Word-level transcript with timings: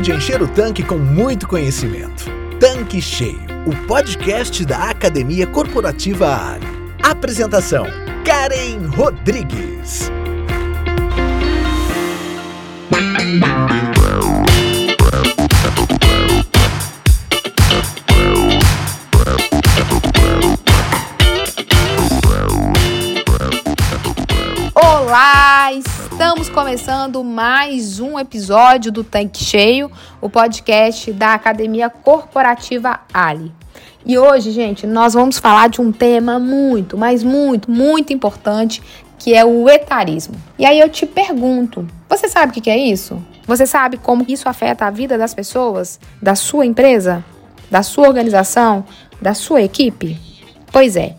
de 0.00 0.12
encher 0.12 0.40
o 0.40 0.46
tanque 0.46 0.82
com 0.82 0.98
muito 0.98 1.46
conhecimento. 1.48 2.24
Tanque 2.60 3.00
Cheio, 3.00 3.40
o 3.66 3.74
podcast 3.86 4.64
da 4.64 4.90
Academia 4.90 5.46
Corporativa 5.46 6.52
Ali. 6.52 6.66
Apresentação: 7.02 7.86
Karen 8.24 8.86
Rodrigues. 8.88 10.10
Estamos 26.18 26.48
começando 26.48 27.22
mais 27.22 28.00
um 28.00 28.18
episódio 28.18 28.90
do 28.90 29.04
Tanque 29.04 29.44
Cheio, 29.44 29.88
o 30.20 30.28
podcast 30.28 31.12
da 31.12 31.32
Academia 31.32 31.88
Corporativa 31.88 32.98
Ali. 33.14 33.52
E 34.04 34.18
hoje, 34.18 34.50
gente, 34.50 34.84
nós 34.84 35.14
vamos 35.14 35.38
falar 35.38 35.68
de 35.68 35.80
um 35.80 35.92
tema 35.92 36.40
muito, 36.40 36.98
mas 36.98 37.22
muito, 37.22 37.70
muito 37.70 38.12
importante, 38.12 38.82
que 39.16 39.32
é 39.32 39.44
o 39.44 39.68
etarismo. 39.68 40.34
E 40.58 40.66
aí 40.66 40.80
eu 40.80 40.88
te 40.88 41.06
pergunto, 41.06 41.86
você 42.08 42.28
sabe 42.28 42.50
o 42.50 42.60
que 42.60 42.68
é 42.68 42.76
isso? 42.76 43.24
Você 43.46 43.64
sabe 43.64 43.96
como 43.96 44.24
isso 44.26 44.48
afeta 44.48 44.86
a 44.86 44.90
vida 44.90 45.16
das 45.16 45.32
pessoas, 45.32 46.00
da 46.20 46.34
sua 46.34 46.66
empresa, 46.66 47.24
da 47.70 47.84
sua 47.84 48.08
organização, 48.08 48.84
da 49.22 49.34
sua 49.34 49.62
equipe? 49.62 50.18
Pois 50.72 50.96
é. 50.96 51.14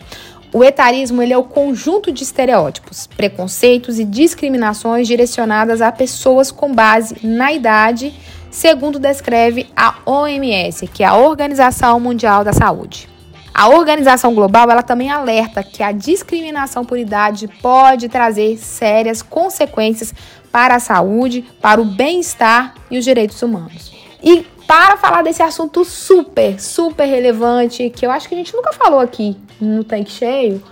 O 0.52 0.64
etarismo 0.64 1.22
ele 1.22 1.32
é 1.32 1.38
o 1.38 1.44
conjunto 1.44 2.12
de 2.12 2.24
estereótipos, 2.24 3.06
preconceitos 3.06 4.00
e 4.00 4.04
discriminações 4.04 5.08
direcionadas 5.08 5.80
a 5.80 5.92
pessoas 5.92 6.50
com 6.50 6.74
base 6.74 7.18
na 7.22 7.54
idade, 7.54 8.12
segundo 8.50 8.98
descreve 8.98 9.68
a 9.76 9.98
OMS, 10.08 10.88
que 10.88 11.04
é 11.04 11.06
a 11.06 11.16
Organização 11.16 12.00
Mundial 12.00 12.44
da 12.44 12.52
Saúde. 12.52 13.08
A 13.54 13.70
organização 13.70 14.34
global 14.34 14.72
ela 14.72 14.82
também 14.82 15.12
alerta 15.12 15.62
que 15.62 15.84
a 15.84 15.92
discriminação 15.92 16.84
por 16.84 16.98
idade 16.98 17.48
pode 17.62 18.10
trazer 18.10 18.58
sérias 18.58 19.22
consequências 19.22 20.16
para 20.52 20.76
a 20.76 20.80
saúde, 20.80 21.46
para 21.62 21.80
o 21.80 21.86
bem-estar 21.86 22.74
e 22.90 22.98
os 22.98 23.06
direitos 23.06 23.40
humanos. 23.44 23.94
E 24.24 24.48
para 24.66 24.98
falar 24.98 25.22
desse 25.22 25.44
assunto 25.44 25.86
super, 25.86 26.60
super 26.60 27.06
relevante, 27.06 27.92
que 27.92 28.04
eu 28.04 28.10
acho 28.10 28.28
que 28.28 28.34
a 28.34 28.38
gente 28.38 28.56
nunca 28.56 28.74
falou 28.74 29.00
aqui 29.00 29.38
no 29.60 29.84
Tanque 29.84 30.12
Cheio, 30.12 30.64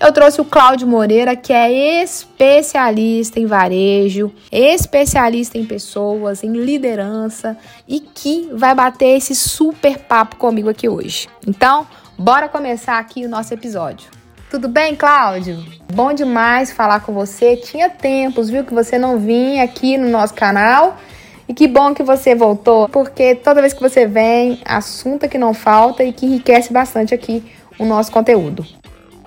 eu 0.00 0.12
trouxe 0.12 0.40
o 0.40 0.44
Cláudio 0.44 0.86
Moreira, 0.86 1.36
que 1.36 1.52
é 1.52 2.02
especialista 2.02 3.38
em 3.38 3.46
varejo, 3.46 4.32
especialista 4.50 5.56
em 5.56 5.64
pessoas, 5.64 6.42
em 6.42 6.52
liderança 6.52 7.56
e 7.88 8.00
que 8.00 8.50
vai 8.52 8.74
bater 8.74 9.16
esse 9.16 9.34
super 9.34 9.98
papo 9.98 10.36
comigo 10.36 10.68
aqui 10.68 10.88
hoje. 10.88 11.28
Então, 11.46 11.86
bora 12.18 12.48
começar 12.48 12.98
aqui 12.98 13.24
o 13.24 13.28
nosso 13.28 13.54
episódio. 13.54 14.10
Tudo 14.50 14.68
bem, 14.68 14.94
Cláudio? 14.94 15.64
Bom 15.92 16.12
demais 16.12 16.72
falar 16.72 17.00
com 17.00 17.12
você. 17.14 17.56
Tinha 17.56 17.88
tempos, 17.88 18.50
viu, 18.50 18.64
que 18.64 18.74
você 18.74 18.98
não 18.98 19.18
vinha 19.18 19.64
aqui 19.64 19.96
no 19.96 20.10
nosso 20.10 20.34
canal. 20.34 20.98
E 21.48 21.52
que 21.52 21.68
bom 21.68 21.92
que 21.92 22.02
você 22.02 22.34
voltou, 22.34 22.88
porque 22.88 23.34
toda 23.34 23.60
vez 23.60 23.74
que 23.74 23.80
você 23.80 24.06
vem, 24.06 24.60
assunto 24.64 25.28
que 25.28 25.36
não 25.36 25.52
falta 25.52 26.02
e 26.02 26.12
que 26.12 26.24
enriquece 26.24 26.72
bastante 26.72 27.12
aqui 27.12 27.44
o 27.78 27.84
nosso 27.84 28.10
conteúdo. 28.10 28.64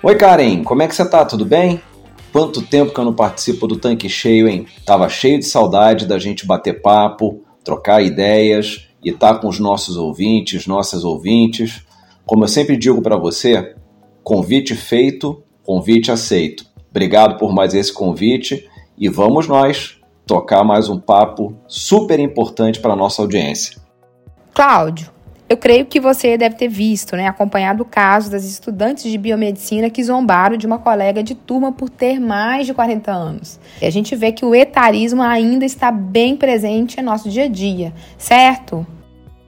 Oi, 0.02 0.14
Karen, 0.14 0.62
como 0.62 0.82
é 0.82 0.88
que 0.88 0.94
você 0.94 1.08
tá? 1.08 1.24
Tudo 1.24 1.44
bem? 1.44 1.80
Quanto 2.32 2.62
tempo 2.62 2.92
que 2.92 3.00
eu 3.00 3.04
não 3.04 3.14
participo 3.14 3.66
do 3.66 3.76
Tanque 3.76 4.08
Cheio, 4.08 4.48
hein? 4.48 4.66
Tava 4.84 5.08
cheio 5.08 5.38
de 5.38 5.46
saudade 5.46 6.06
da 6.06 6.18
gente 6.18 6.46
bater 6.46 6.80
papo, 6.80 7.42
trocar 7.64 8.02
ideias 8.02 8.88
e 9.02 9.10
estar 9.10 9.34
tá 9.34 9.40
com 9.40 9.48
os 9.48 9.58
nossos 9.58 9.96
ouvintes, 9.96 10.66
nossas 10.66 11.04
ouvintes. 11.04 11.82
Como 12.24 12.44
eu 12.44 12.48
sempre 12.48 12.76
digo 12.76 13.00
para 13.02 13.16
você, 13.16 13.74
convite 14.22 14.74
feito, 14.74 15.42
convite 15.64 16.12
aceito. 16.12 16.66
Obrigado 16.90 17.38
por 17.38 17.52
mais 17.52 17.74
esse 17.74 17.92
convite 17.92 18.68
e 18.96 19.08
vamos 19.08 19.48
nós 19.48 19.98
tocar 20.26 20.62
mais 20.62 20.88
um 20.88 20.98
papo 21.00 21.56
super 21.66 22.20
importante 22.20 22.80
para 22.80 22.92
a 22.92 22.96
nossa 22.96 23.22
audiência. 23.22 23.76
Cláudio, 24.52 25.10
eu 25.48 25.56
creio 25.56 25.86
que 25.86 25.98
você 25.98 26.36
deve 26.36 26.56
ter 26.56 26.68
visto, 26.68 27.16
né, 27.16 27.26
acompanhado 27.26 27.82
o 27.82 27.86
caso 27.86 28.30
das 28.30 28.44
estudantes 28.44 29.10
de 29.10 29.16
biomedicina 29.16 29.88
que 29.88 30.04
zombaram 30.04 30.56
de 30.56 30.66
uma 30.66 30.78
colega 30.78 31.22
de 31.22 31.34
turma 31.34 31.72
por 31.72 31.88
ter 31.88 32.20
mais 32.20 32.66
de 32.66 32.74
40 32.74 33.10
anos. 33.10 33.58
E 33.80 33.86
a 33.86 33.90
gente 33.90 34.14
vê 34.14 34.30
que 34.30 34.44
o 34.44 34.54
etarismo 34.54 35.22
ainda 35.22 35.64
está 35.64 35.90
bem 35.90 36.36
presente 36.36 37.00
em 37.00 37.02
nosso 37.02 37.30
dia 37.30 37.44
a 37.44 37.48
dia, 37.48 37.94
certo? 38.18 38.86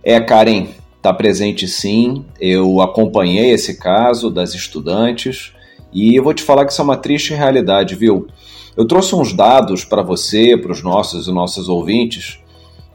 É, 0.03 0.19
Karen, 0.21 0.69
está 0.97 1.13
presente 1.13 1.69
sim. 1.69 2.25
Eu 2.41 2.81
acompanhei 2.81 3.51
esse 3.51 3.79
caso 3.79 4.31
das 4.31 4.55
estudantes 4.55 5.53
e 5.93 6.15
eu 6.15 6.25
vou 6.25 6.33
te 6.33 6.43
falar 6.43 6.65
que 6.65 6.73
isso 6.73 6.81
é 6.81 6.85
uma 6.85 6.97
triste 6.97 7.35
realidade, 7.35 7.95
viu? 7.95 8.27
Eu 8.75 8.87
trouxe 8.87 9.15
uns 9.15 9.35
dados 9.35 9.85
para 9.85 10.01
você, 10.01 10.57
para 10.57 10.73
os 10.73 10.83
nossos 10.83 11.27
e 11.27 11.33
nossas 11.33 11.69
ouvintes, 11.69 12.39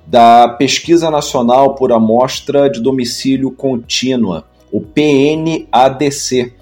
da 0.07 0.47
Pesquisa 0.47 1.09
Nacional 1.09 1.75
por 1.75 1.91
Amostra 1.91 2.69
de 2.69 2.81
Domicílio 2.81 3.51
Contínua, 3.51 4.45
o 4.71 4.81
PNADC, 4.81 6.53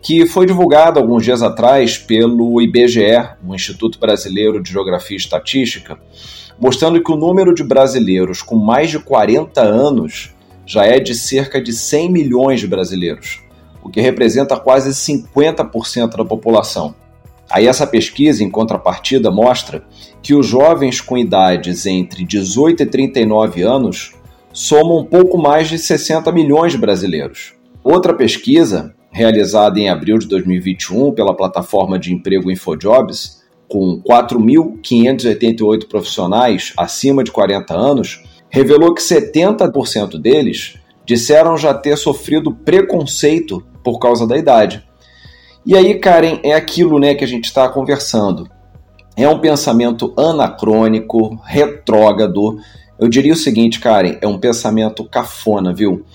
que 0.00 0.24
foi 0.24 0.46
divulgado 0.46 0.98
alguns 0.98 1.24
dias 1.24 1.42
atrás 1.42 1.98
pelo 1.98 2.60
IBGE, 2.62 3.28
o 3.46 3.54
Instituto 3.54 3.98
Brasileiro 3.98 4.62
de 4.62 4.70
Geografia 4.70 5.16
e 5.16 5.20
Estatística, 5.20 5.98
mostrando 6.58 7.02
que 7.02 7.12
o 7.12 7.16
número 7.16 7.54
de 7.54 7.64
brasileiros 7.64 8.40
com 8.40 8.56
mais 8.56 8.90
de 8.90 8.98
40 8.98 9.60
anos 9.60 10.34
já 10.64 10.84
é 10.84 10.98
de 10.98 11.14
cerca 11.14 11.60
de 11.60 11.72
100 11.72 12.10
milhões 12.10 12.60
de 12.60 12.66
brasileiros, 12.66 13.40
o 13.82 13.88
que 13.90 14.00
representa 14.00 14.56
quase 14.56 14.90
50% 14.90 16.16
da 16.16 16.24
população. 16.24 16.94
Aí 17.50 17.66
essa 17.66 17.86
pesquisa, 17.86 18.42
em 18.42 18.50
contrapartida, 18.50 19.30
mostra 19.30 19.84
que 20.22 20.34
os 20.34 20.46
jovens 20.46 21.00
com 21.00 21.16
idades 21.16 21.86
entre 21.86 22.24
18 22.24 22.82
e 22.82 22.86
39 22.86 23.62
anos 23.62 24.14
somam 24.52 24.98
um 24.98 25.04
pouco 25.04 25.38
mais 25.38 25.68
de 25.68 25.78
60 25.78 26.32
milhões 26.32 26.72
de 26.72 26.78
brasileiros. 26.78 27.54
Outra 27.84 28.14
pesquisa, 28.14 28.94
realizada 29.10 29.78
em 29.78 29.88
abril 29.88 30.18
de 30.18 30.26
2021 30.26 31.12
pela 31.12 31.36
plataforma 31.36 31.98
de 31.98 32.12
emprego 32.12 32.50
InfoJobs, 32.50 33.44
com 33.68 34.00
4.588 34.02 35.88
profissionais 35.88 36.72
acima 36.76 37.22
de 37.22 37.30
40 37.30 37.74
anos, 37.74 38.22
revelou 38.48 38.94
que 38.94 39.02
70% 39.02 40.18
deles 40.18 40.78
disseram 41.04 41.56
já 41.56 41.74
ter 41.74 41.96
sofrido 41.96 42.52
preconceito 42.52 43.64
por 43.84 43.98
causa 43.98 44.26
da 44.26 44.36
idade. 44.36 44.85
E 45.66 45.76
aí, 45.76 45.98
Karen, 45.98 46.38
é 46.44 46.54
aquilo 46.54 46.96
né, 47.00 47.16
que 47.16 47.24
a 47.24 47.26
gente 47.26 47.46
está 47.46 47.68
conversando. 47.68 48.48
É 49.16 49.28
um 49.28 49.40
pensamento 49.40 50.14
anacrônico, 50.16 51.40
retrógrado. 51.44 52.60
Eu 52.96 53.08
diria 53.08 53.32
o 53.32 53.36
seguinte, 53.36 53.80
Karen, 53.80 54.16
é 54.20 54.28
um 54.28 54.38
pensamento 54.38 55.04
cafona, 55.04 55.74
viu? 55.74 56.06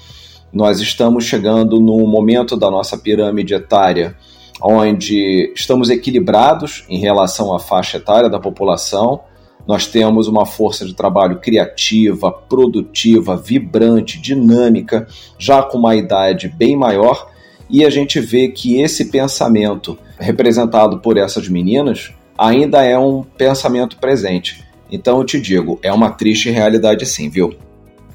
Nós 0.54 0.80
estamos 0.80 1.26
chegando 1.26 1.82
no 1.82 2.08
momento 2.08 2.56
da 2.56 2.72
nossa 2.72 2.98
pirâmide 2.98 3.54
etária 3.54 4.16
onde 4.64 5.52
estamos 5.54 5.90
equilibrados 5.90 6.86
em 6.88 7.00
relação 7.00 7.54
à 7.54 7.60
faixa 7.60 7.98
etária 7.98 8.30
da 8.30 8.40
população. 8.40 9.20
Nós 9.68 9.86
temos 9.86 10.30
uma 10.30 10.46
força 10.46 10.86
de 10.86 10.94
trabalho 10.94 11.40
criativa, 11.42 12.32
produtiva, 12.32 13.36
vibrante, 13.36 14.18
dinâmica, 14.22 15.08
já 15.38 15.62
com 15.62 15.78
uma 15.78 15.96
idade 15.96 16.48
bem 16.48 16.78
maior 16.78 17.31
e 17.72 17.86
a 17.86 17.90
gente 17.90 18.20
vê 18.20 18.50
que 18.50 18.82
esse 18.82 19.06
pensamento 19.06 19.98
representado 20.20 21.00
por 21.00 21.18
essas 21.18 21.48
meninas 21.48 22.12
ainda 22.38 22.84
é 22.84 22.98
um 22.98 23.24
pensamento 23.24 23.98
presente. 23.98 24.64
Então 24.92 25.20
eu 25.20 25.26
te 25.26 25.40
digo, 25.40 25.80
é 25.82 25.92
uma 25.92 26.12
triste 26.12 26.50
realidade 26.50 27.06
sim, 27.06 27.30
viu? 27.30 27.56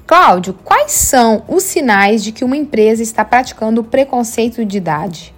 Cláudio, 0.05 0.53
quais 0.63 0.91
são 0.91 1.43
os 1.47 1.63
sinais 1.63 2.23
de 2.23 2.31
que 2.31 2.45
uma 2.45 2.55
empresa 2.55 3.03
está 3.03 3.25
praticando 3.25 3.83
preconceito 3.83 4.63
de 4.63 4.77
idade? 4.77 5.33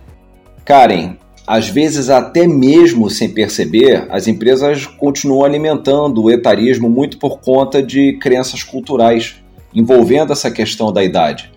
Karen, 0.66 1.16
às 1.48 1.68
vezes 1.68 2.10
até 2.10 2.45
mesmo 2.45 3.10
sem 3.10 3.30
perceber, 3.30 4.06
as 4.12 4.27
empresas 4.27 4.86
continuam 4.86 5.44
alimentando 5.44 6.21
o 6.21 6.30
etarismo 6.30 6.88
muito 6.88 7.18
por 7.18 7.39
conta 7.39 7.81
de 7.81 8.19
crenças 8.19 8.62
culturais 8.62 9.38
envolvendo 9.74 10.33
essa 10.33 10.51
questão 10.51 10.92
da 10.92 11.04
idade. 11.04 11.51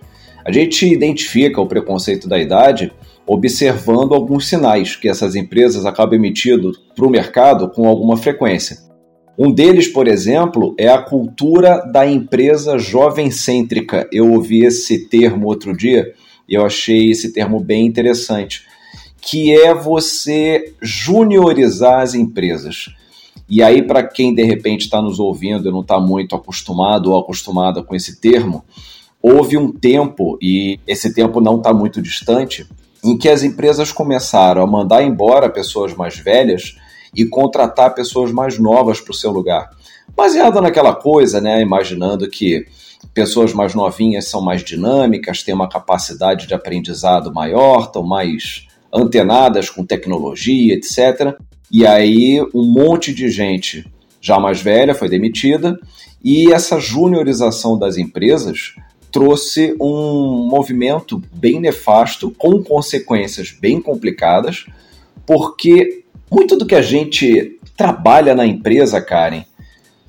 A 0.45 0.51
gente 0.51 0.85
identifica 0.85 1.61
o 1.61 1.67
preconceito 1.67 2.27
da 2.27 2.37
idade 2.37 2.91
observando 3.25 4.13
alguns 4.13 4.47
sinais 4.47 4.95
que 4.95 5.07
essas 5.07 5.35
empresas 5.35 5.85
acabam 5.85 6.15
emitindo 6.15 6.73
para 6.95 7.05
o 7.05 7.09
mercado 7.09 7.69
com 7.69 7.87
alguma 7.87 8.17
frequência. 8.17 8.77
Um 9.37 9.51
deles, 9.51 9.87
por 9.87 10.07
exemplo, 10.07 10.75
é 10.77 10.89
a 10.89 11.01
cultura 11.01 11.79
da 11.91 12.05
empresa 12.05 12.77
jovem-cêntrica. 12.77 14.07
Eu 14.11 14.31
ouvi 14.31 14.63
esse 14.63 15.07
termo 15.07 15.47
outro 15.47 15.75
dia 15.75 16.13
e 16.47 16.53
eu 16.53 16.65
achei 16.65 17.09
esse 17.09 17.33
termo 17.33 17.59
bem 17.59 17.85
interessante, 17.85 18.63
que 19.21 19.51
é 19.51 19.73
você 19.73 20.75
juniorizar 20.81 22.01
as 22.01 22.13
empresas. 22.13 22.93
E 23.49 23.63
aí, 23.63 23.81
para 23.81 24.03
quem 24.03 24.35
de 24.35 24.43
repente 24.43 24.81
está 24.81 25.01
nos 25.01 25.19
ouvindo 25.19 25.67
e 25.67 25.71
não 25.71 25.81
está 25.81 25.99
muito 25.99 26.35
acostumado 26.35 27.11
ou 27.11 27.19
acostumada 27.19 27.81
com 27.81 27.95
esse 27.95 28.19
termo, 28.19 28.63
houve 29.23 29.57
um 29.57 29.71
tempo, 29.71 30.37
e 30.41 30.77
esse 30.85 31.13
tempo 31.13 31.39
não 31.39 31.55
está 31.55 31.73
muito 31.73 32.01
distante, 32.01 32.67
em 33.01 33.17
que 33.17 33.29
as 33.29 33.41
empresas 33.41 33.89
começaram 33.89 34.61
a 34.61 34.67
mandar 34.67 35.01
embora 35.01 35.49
pessoas 35.49 35.95
mais 35.95 36.17
velhas 36.17 36.75
e 37.15 37.25
contratar 37.25 37.95
pessoas 37.95 38.33
mais 38.33 38.59
novas 38.59 38.99
para 38.99 39.11
o 39.11 39.15
seu 39.15 39.31
lugar. 39.31 39.69
Baseado 40.13 40.59
naquela 40.59 40.93
coisa, 40.93 41.39
né? 41.39 41.61
Imaginando 41.61 42.29
que 42.29 42.65
pessoas 43.13 43.53
mais 43.53 43.73
novinhas 43.73 44.27
são 44.27 44.41
mais 44.41 44.61
dinâmicas, 44.61 45.41
têm 45.41 45.55
uma 45.55 45.69
capacidade 45.69 46.45
de 46.45 46.53
aprendizado 46.53 47.33
maior, 47.33 47.83
estão 47.83 48.03
mais 48.03 48.67
antenadas 48.91 49.69
com 49.69 49.85
tecnologia, 49.85 50.73
etc. 50.73 51.35
E 51.71 51.85
aí 51.87 52.41
um 52.53 52.63
monte 52.63 53.13
de 53.13 53.29
gente 53.29 53.85
já 54.21 54.39
mais 54.39 54.61
velha 54.61 54.93
foi 54.93 55.09
demitida 55.09 55.79
e 56.23 56.51
essa 56.51 56.79
juniorização 56.79 57.77
das 57.77 57.97
empresas 57.97 58.75
trouxe 59.13 59.75
um 59.79 60.47
movimento 60.49 61.21
bem 61.31 61.59
nefasto, 61.59 62.31
com 62.31 62.63
consequências 62.63 63.51
bem 63.51 63.79
complicadas, 63.79 64.65
porque 65.23 66.03
muito 66.31 66.57
do 66.57 66.65
que 66.65 66.73
a 66.73 66.81
gente 66.81 67.59
trabalha 67.77 68.33
na 68.33 68.43
empresa, 68.43 68.99
Karen, 68.99 69.43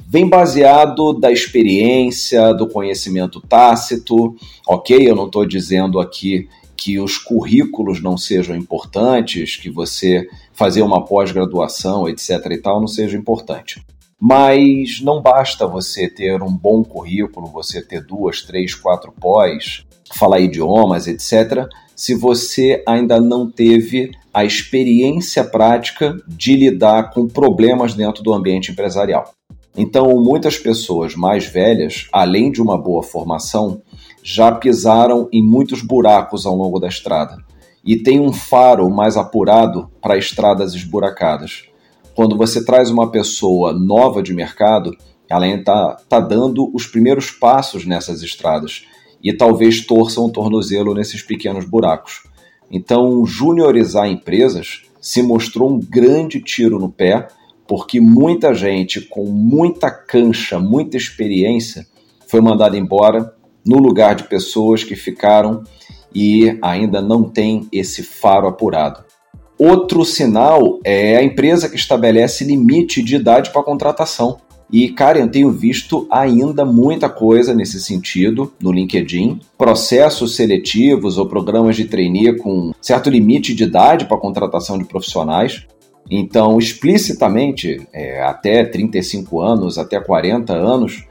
vem 0.09 0.27
baseado 0.27 1.13
da 1.13 1.31
experiência, 1.31 2.55
do 2.55 2.67
conhecimento 2.67 3.43
tácito. 3.43 4.35
Ok, 4.67 4.97
eu 4.99 5.15
não 5.15 5.27
estou 5.27 5.45
dizendo 5.45 6.01
aqui 6.01 6.49
que 6.75 6.99
os 6.99 7.19
currículos 7.19 8.03
não 8.03 8.17
sejam 8.17 8.57
importantes, 8.57 9.57
que 9.57 9.69
você 9.69 10.27
fazer 10.55 10.81
uma 10.81 11.05
pós-graduação, 11.05 12.09
etc. 12.09 12.31
e 12.53 12.59
tal, 12.59 12.81
não 12.81 12.89
seja 12.89 13.19
importante. 13.19 13.85
Mas 14.27 15.03
não 15.03 15.21
basta 15.21 15.67
você 15.67 16.09
ter 16.09 16.43
um 16.43 16.51
bom 16.51 16.83
currículo, 16.83 17.47
você 17.47 17.83
ter 17.83 18.03
duas, 18.03 18.41
três, 18.41 18.75
quatro 18.75 19.13
pós, 19.13 19.85
falar 20.15 20.41
idiomas, 20.41 21.07
etc., 21.07 21.69
se 21.95 22.15
você 22.15 22.83
ainda 22.89 23.21
não 23.21 23.51
teve 23.51 24.13
a 24.33 24.43
experiência 24.43 25.45
prática 25.45 26.17
de 26.27 26.57
lidar 26.57 27.11
com 27.11 27.29
problemas 27.29 27.93
dentro 27.93 28.23
do 28.23 28.33
ambiente 28.33 28.73
empresarial. 28.73 29.35
Então, 29.77 30.19
muitas 30.19 30.57
pessoas 30.57 31.15
mais 31.15 31.45
velhas, 31.45 32.09
além 32.11 32.51
de 32.51 32.63
uma 32.63 32.79
boa 32.79 33.03
formação, 33.03 33.83
já 34.23 34.51
pisaram 34.51 35.29
em 35.31 35.43
muitos 35.43 35.83
buracos 35.83 36.47
ao 36.47 36.57
longo 36.57 36.81
da 36.81 36.89
estrada 36.89 37.37
e 37.85 37.95
tem 37.95 38.19
um 38.19 38.33
faro 38.33 38.89
mais 38.89 39.19
apurado 39.19 39.91
para 40.01 40.17
estradas 40.17 40.73
esburacadas. 40.73 41.74
Quando 42.15 42.37
você 42.37 42.65
traz 42.65 42.91
uma 42.91 43.11
pessoa 43.11 43.73
nova 43.73 44.23
de 44.23 44.33
mercado, 44.33 44.97
ela 45.29 45.45
ainda 45.45 45.61
está 45.61 45.97
tá 46.09 46.21
dando 46.21 46.71
os 46.73 46.87
primeiros 46.87 47.31
passos 47.31 47.85
nessas 47.85 48.23
estradas 48.23 48.85
e 49.23 49.33
talvez 49.33 49.85
torça 49.85 50.21
um 50.21 50.31
tornozelo 50.31 50.95
nesses 50.95 51.23
pequenos 51.23 51.65
buracos. 51.65 52.23
Então, 52.71 53.25
juniorizar 53.27 54.07
empresas 54.07 54.83
se 55.01 55.23
mostrou 55.23 55.73
um 55.73 55.81
grande 55.81 56.41
tiro 56.41 56.79
no 56.79 56.91
pé 56.91 57.29
porque 57.67 58.01
muita 58.01 58.55
gente 58.55 59.01
com 59.01 59.25
muita 59.25 59.91
cancha, 59.91 60.59
muita 60.61 60.97
experiência 60.97 61.87
foi 62.29 62.41
mandada 62.41 62.77
embora 62.77 63.35
no 63.67 63.79
lugar 63.79 64.15
de 64.15 64.25
pessoas 64.25 64.85
que 64.85 64.95
ficaram 64.95 65.65
e 66.15 66.59
ainda 66.63 67.03
não 67.03 67.25
tem 67.25 67.67
esse 67.73 68.03
faro 68.03 68.47
apurado. 68.47 69.05
Outro 69.67 70.05
sinal 70.05 70.79
é 70.85 71.17
a 71.17 71.23
empresa 71.23 71.71
que 71.71 71.77
estabelece 71.77 72.45
limite 72.45 73.03
de 73.03 73.17
idade 73.17 73.51
para 73.51 73.63
contratação. 73.63 74.37
E, 74.71 74.91
cara, 74.91 75.19
eu 75.19 75.31
tenho 75.31 75.51
visto 75.51 76.07
ainda 76.11 76.67
muita 76.67 77.09
coisa 77.09 77.55
nesse 77.55 77.81
sentido 77.81 78.53
no 78.61 78.71
LinkedIn. 78.71 79.41
Processos 79.57 80.37
seletivos 80.37 81.17
ou 81.17 81.27
programas 81.27 81.77
de 81.77 81.87
trainee 81.87 82.37
com 82.37 82.73
certo 82.79 83.09
limite 83.09 83.55
de 83.55 83.65
idade 83.65 84.05
para 84.05 84.19
contratação 84.19 84.77
de 84.77 84.85
profissionais. 84.85 85.67
Então, 86.11 86.59
explicitamente, 86.59 87.89
é, 87.91 88.23
até 88.23 88.67
35 88.67 89.41
anos, 89.41 89.79
até 89.79 89.99
40 89.99 90.53
anos, 90.53 91.05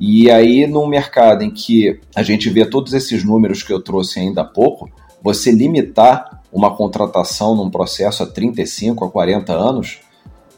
e 0.00 0.28
aí 0.28 0.66
num 0.66 0.88
mercado 0.88 1.44
em 1.44 1.50
que 1.52 2.00
a 2.16 2.24
gente 2.24 2.50
vê 2.50 2.66
todos 2.66 2.92
esses 2.92 3.22
números 3.22 3.62
que 3.62 3.72
eu 3.72 3.80
trouxe 3.80 4.18
ainda 4.18 4.40
há 4.40 4.44
pouco, 4.44 4.90
você 5.22 5.52
limitar 5.52 6.39
uma 6.52 6.74
contratação 6.74 7.54
num 7.54 7.70
processo 7.70 8.22
a 8.22 8.26
35 8.26 9.04
a 9.04 9.10
40 9.10 9.52
anos, 9.52 10.00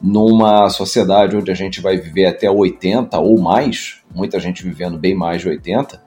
numa 0.00 0.68
sociedade 0.68 1.36
onde 1.36 1.50
a 1.50 1.54
gente 1.54 1.80
vai 1.80 1.96
viver 1.96 2.26
até 2.26 2.50
80 2.50 3.18
ou 3.20 3.40
mais, 3.40 4.00
muita 4.14 4.40
gente 4.40 4.62
vivendo 4.62 4.98
bem 4.98 5.14
mais 5.14 5.42
de 5.42 5.48
80, 5.48 6.02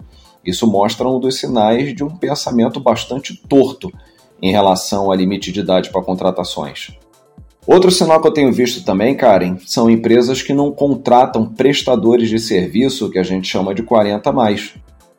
isso 0.46 0.68
mostra 0.68 1.08
um 1.08 1.20
dos 1.20 1.40
sinais 1.40 1.96
de 1.96 2.04
um 2.04 2.10
pensamento 2.10 2.80
bastante 2.80 3.36
torto 3.48 3.92
em 4.42 4.52
relação 4.52 5.06
ao 5.06 5.14
limite 5.14 5.52
de 5.52 5.62
idade 5.62 5.90
para 5.90 6.04
contratações. 6.04 6.92
Outro 7.66 7.90
sinal 7.90 8.22
que 8.22 8.28
eu 8.28 8.34
tenho 8.34 8.54
visto 8.54 8.86
também, 8.86 9.16
Karen, 9.16 9.58
são 9.66 9.90
empresas 9.90 10.44
que 10.44 10.54
não 10.54 10.72
contratam 10.72 11.48
prestadores 11.48 12.30
de 12.30 12.38
serviço 12.38 13.10
que 13.10 13.18
a 13.18 13.24
gente 13.24 13.48
chama 13.48 13.74
de 13.74 13.82
40 13.82 14.32
mais. 14.32 14.76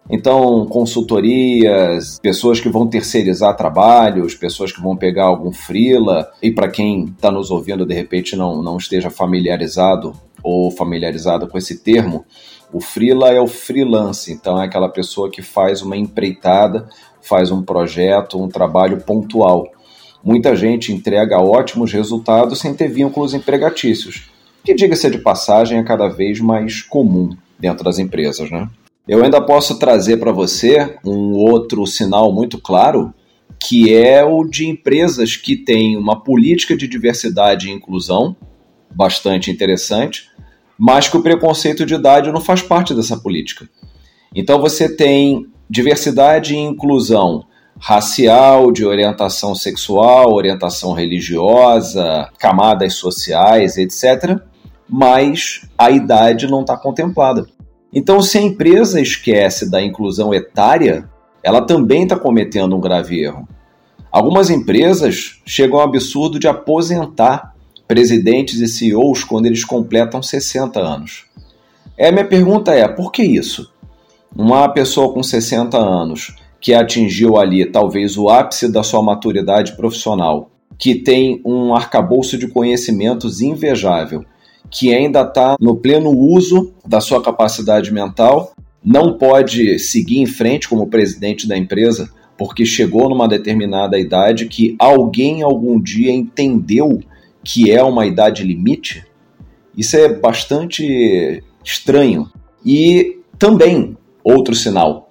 Então, 0.08 0.66
consultorias, 0.66 2.18
pessoas 2.20 2.60
que 2.60 2.68
vão 2.68 2.86
terceirizar 2.86 3.56
trabalhos, 3.56 4.34
pessoas 4.34 4.70
que 4.70 4.80
vão 4.80 4.96
pegar 4.96 5.24
algum 5.24 5.52
freela, 5.52 6.30
e 6.40 6.50
para 6.50 6.68
quem 6.68 7.06
está 7.06 7.30
nos 7.30 7.50
ouvindo 7.50 7.84
de 7.84 7.94
repente 7.94 8.36
não, 8.36 8.62
não 8.62 8.76
esteja 8.76 9.10
familiarizado 9.10 10.14
ou 10.42 10.70
familiarizado 10.70 11.48
com 11.48 11.58
esse 11.58 11.78
termo, 11.78 12.24
o 12.72 12.80
freela 12.80 13.30
é 13.30 13.40
o 13.40 13.48
freelance, 13.48 14.32
então 14.32 14.60
é 14.60 14.66
aquela 14.66 14.88
pessoa 14.88 15.30
que 15.30 15.42
faz 15.42 15.82
uma 15.82 15.96
empreitada, 15.96 16.88
faz 17.20 17.50
um 17.50 17.62
projeto, 17.62 18.40
um 18.40 18.48
trabalho 18.48 19.00
pontual. 19.00 19.68
Muita 20.22 20.54
gente 20.54 20.92
entrega 20.92 21.40
ótimos 21.40 21.92
resultados 21.92 22.60
sem 22.60 22.74
ter 22.74 22.88
vínculos 22.88 23.34
empregatícios, 23.34 24.30
que, 24.64 24.74
diga-se 24.74 25.10
de 25.10 25.18
passagem, 25.18 25.78
é 25.78 25.82
cada 25.82 26.08
vez 26.08 26.40
mais 26.40 26.82
comum 26.82 27.30
dentro 27.58 27.84
das 27.84 27.98
empresas. 27.98 28.50
Né? 28.50 28.68
Eu 29.08 29.22
ainda 29.22 29.40
posso 29.40 29.78
trazer 29.78 30.16
para 30.16 30.32
você 30.32 30.98
um 31.04 31.32
outro 31.32 31.86
sinal 31.86 32.32
muito 32.32 32.58
claro, 32.58 33.14
que 33.58 33.94
é 33.94 34.24
o 34.24 34.44
de 34.44 34.66
empresas 34.66 35.36
que 35.36 35.56
têm 35.56 35.96
uma 35.96 36.22
política 36.22 36.76
de 36.76 36.88
diversidade 36.88 37.68
e 37.68 37.72
inclusão 37.72 38.36
bastante 38.90 39.50
interessante, 39.50 40.28
mas 40.78 41.08
que 41.08 41.16
o 41.16 41.22
preconceito 41.22 41.86
de 41.86 41.94
idade 41.94 42.32
não 42.32 42.40
faz 42.40 42.62
parte 42.62 42.94
dessa 42.94 43.16
política. 43.16 43.68
Então 44.34 44.60
você 44.60 44.88
tem 44.94 45.46
diversidade 45.70 46.54
e 46.54 46.58
inclusão 46.58 47.44
racial, 47.78 48.72
de 48.72 48.84
orientação 48.84 49.54
sexual, 49.54 50.32
orientação 50.32 50.92
religiosa, 50.92 52.28
camadas 52.38 52.94
sociais, 52.94 53.76
etc. 53.76 54.40
Mas 54.88 55.68
a 55.78 55.90
idade 55.90 56.46
não 56.46 56.62
está 56.62 56.76
contemplada. 56.76 57.46
Então, 57.98 58.20
se 58.20 58.36
a 58.36 58.42
empresa 58.42 59.00
esquece 59.00 59.70
da 59.70 59.82
inclusão 59.82 60.34
etária, 60.34 61.08
ela 61.42 61.62
também 61.62 62.02
está 62.02 62.14
cometendo 62.14 62.76
um 62.76 62.80
grave 62.80 63.24
erro. 63.24 63.48
Algumas 64.12 64.50
empresas 64.50 65.40
chegam 65.46 65.78
ao 65.78 65.86
absurdo 65.86 66.38
de 66.38 66.46
aposentar 66.46 67.54
presidentes 67.88 68.60
e 68.60 68.68
CEOs 68.68 69.24
quando 69.24 69.46
eles 69.46 69.64
completam 69.64 70.22
60 70.22 70.78
anos. 70.78 71.24
É, 71.96 72.12
minha 72.12 72.26
pergunta 72.26 72.70
é: 72.70 72.86
por 72.86 73.10
que 73.10 73.22
isso? 73.22 73.72
Uma 74.36 74.68
pessoa 74.68 75.10
com 75.14 75.22
60 75.22 75.78
anos 75.78 76.36
que 76.60 76.74
atingiu 76.74 77.38
ali 77.38 77.64
talvez 77.64 78.18
o 78.18 78.28
ápice 78.28 78.70
da 78.70 78.82
sua 78.82 79.02
maturidade 79.02 79.74
profissional, 79.74 80.50
que 80.76 80.96
tem 80.96 81.40
um 81.46 81.74
arcabouço 81.74 82.36
de 82.36 82.46
conhecimentos 82.46 83.40
invejável, 83.40 84.22
que 84.70 84.94
ainda 84.94 85.22
está 85.22 85.56
no 85.60 85.76
pleno 85.76 86.10
uso 86.10 86.72
da 86.86 87.00
sua 87.00 87.22
capacidade 87.22 87.92
mental, 87.92 88.52
não 88.84 89.18
pode 89.18 89.78
seguir 89.78 90.18
em 90.18 90.26
frente 90.26 90.68
como 90.68 90.88
presidente 90.88 91.48
da 91.48 91.56
empresa 91.56 92.10
porque 92.36 92.66
chegou 92.66 93.08
numa 93.08 93.26
determinada 93.26 93.98
idade 93.98 94.46
que 94.46 94.76
alguém 94.78 95.42
algum 95.42 95.80
dia 95.80 96.12
entendeu 96.12 97.00
que 97.42 97.70
é 97.70 97.82
uma 97.82 98.06
idade 98.06 98.42
limite. 98.42 99.04
Isso 99.76 99.96
é 99.96 100.12
bastante 100.12 101.42
estranho. 101.64 102.30
E 102.64 103.20
também, 103.38 103.96
outro 104.22 104.54
sinal, 104.54 105.08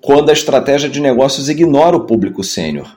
quando 0.00 0.30
a 0.30 0.32
estratégia 0.32 0.88
de 0.88 1.00
negócios 1.00 1.48
ignora 1.48 1.96
o 1.96 2.06
público 2.06 2.42
sênior. 2.42 2.96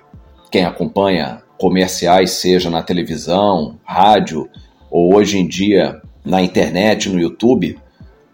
Quem 0.52 0.66
acompanha 0.66 1.42
comerciais, 1.58 2.32
seja 2.32 2.70
na 2.70 2.84
televisão, 2.84 3.80
rádio 3.84 4.48
ou 4.90 5.16
hoje 5.16 5.38
em 5.38 5.48
dia 5.48 6.02
na 6.24 6.42
internet, 6.42 7.10
no 7.10 7.20
YouTube, 7.20 7.78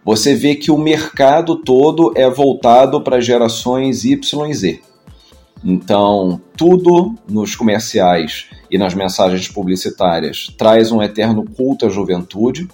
você 0.03 0.33
vê 0.33 0.55
que 0.55 0.71
o 0.71 0.77
mercado 0.77 1.57
todo 1.57 2.13
é 2.15 2.29
voltado 2.29 3.01
para 3.01 3.21
gerações 3.21 4.03
Y 4.03 4.47
e 4.49 4.53
Z. 4.53 4.81
Então, 5.63 6.41
tudo 6.57 7.13
nos 7.29 7.55
comerciais 7.55 8.47
e 8.69 8.77
nas 8.77 8.95
mensagens 8.95 9.47
publicitárias 9.47 10.47
traz 10.57 10.91
um 10.91 11.01
eterno 11.01 11.45
culto 11.45 11.85
à 11.85 11.89
juventude, 11.89 12.67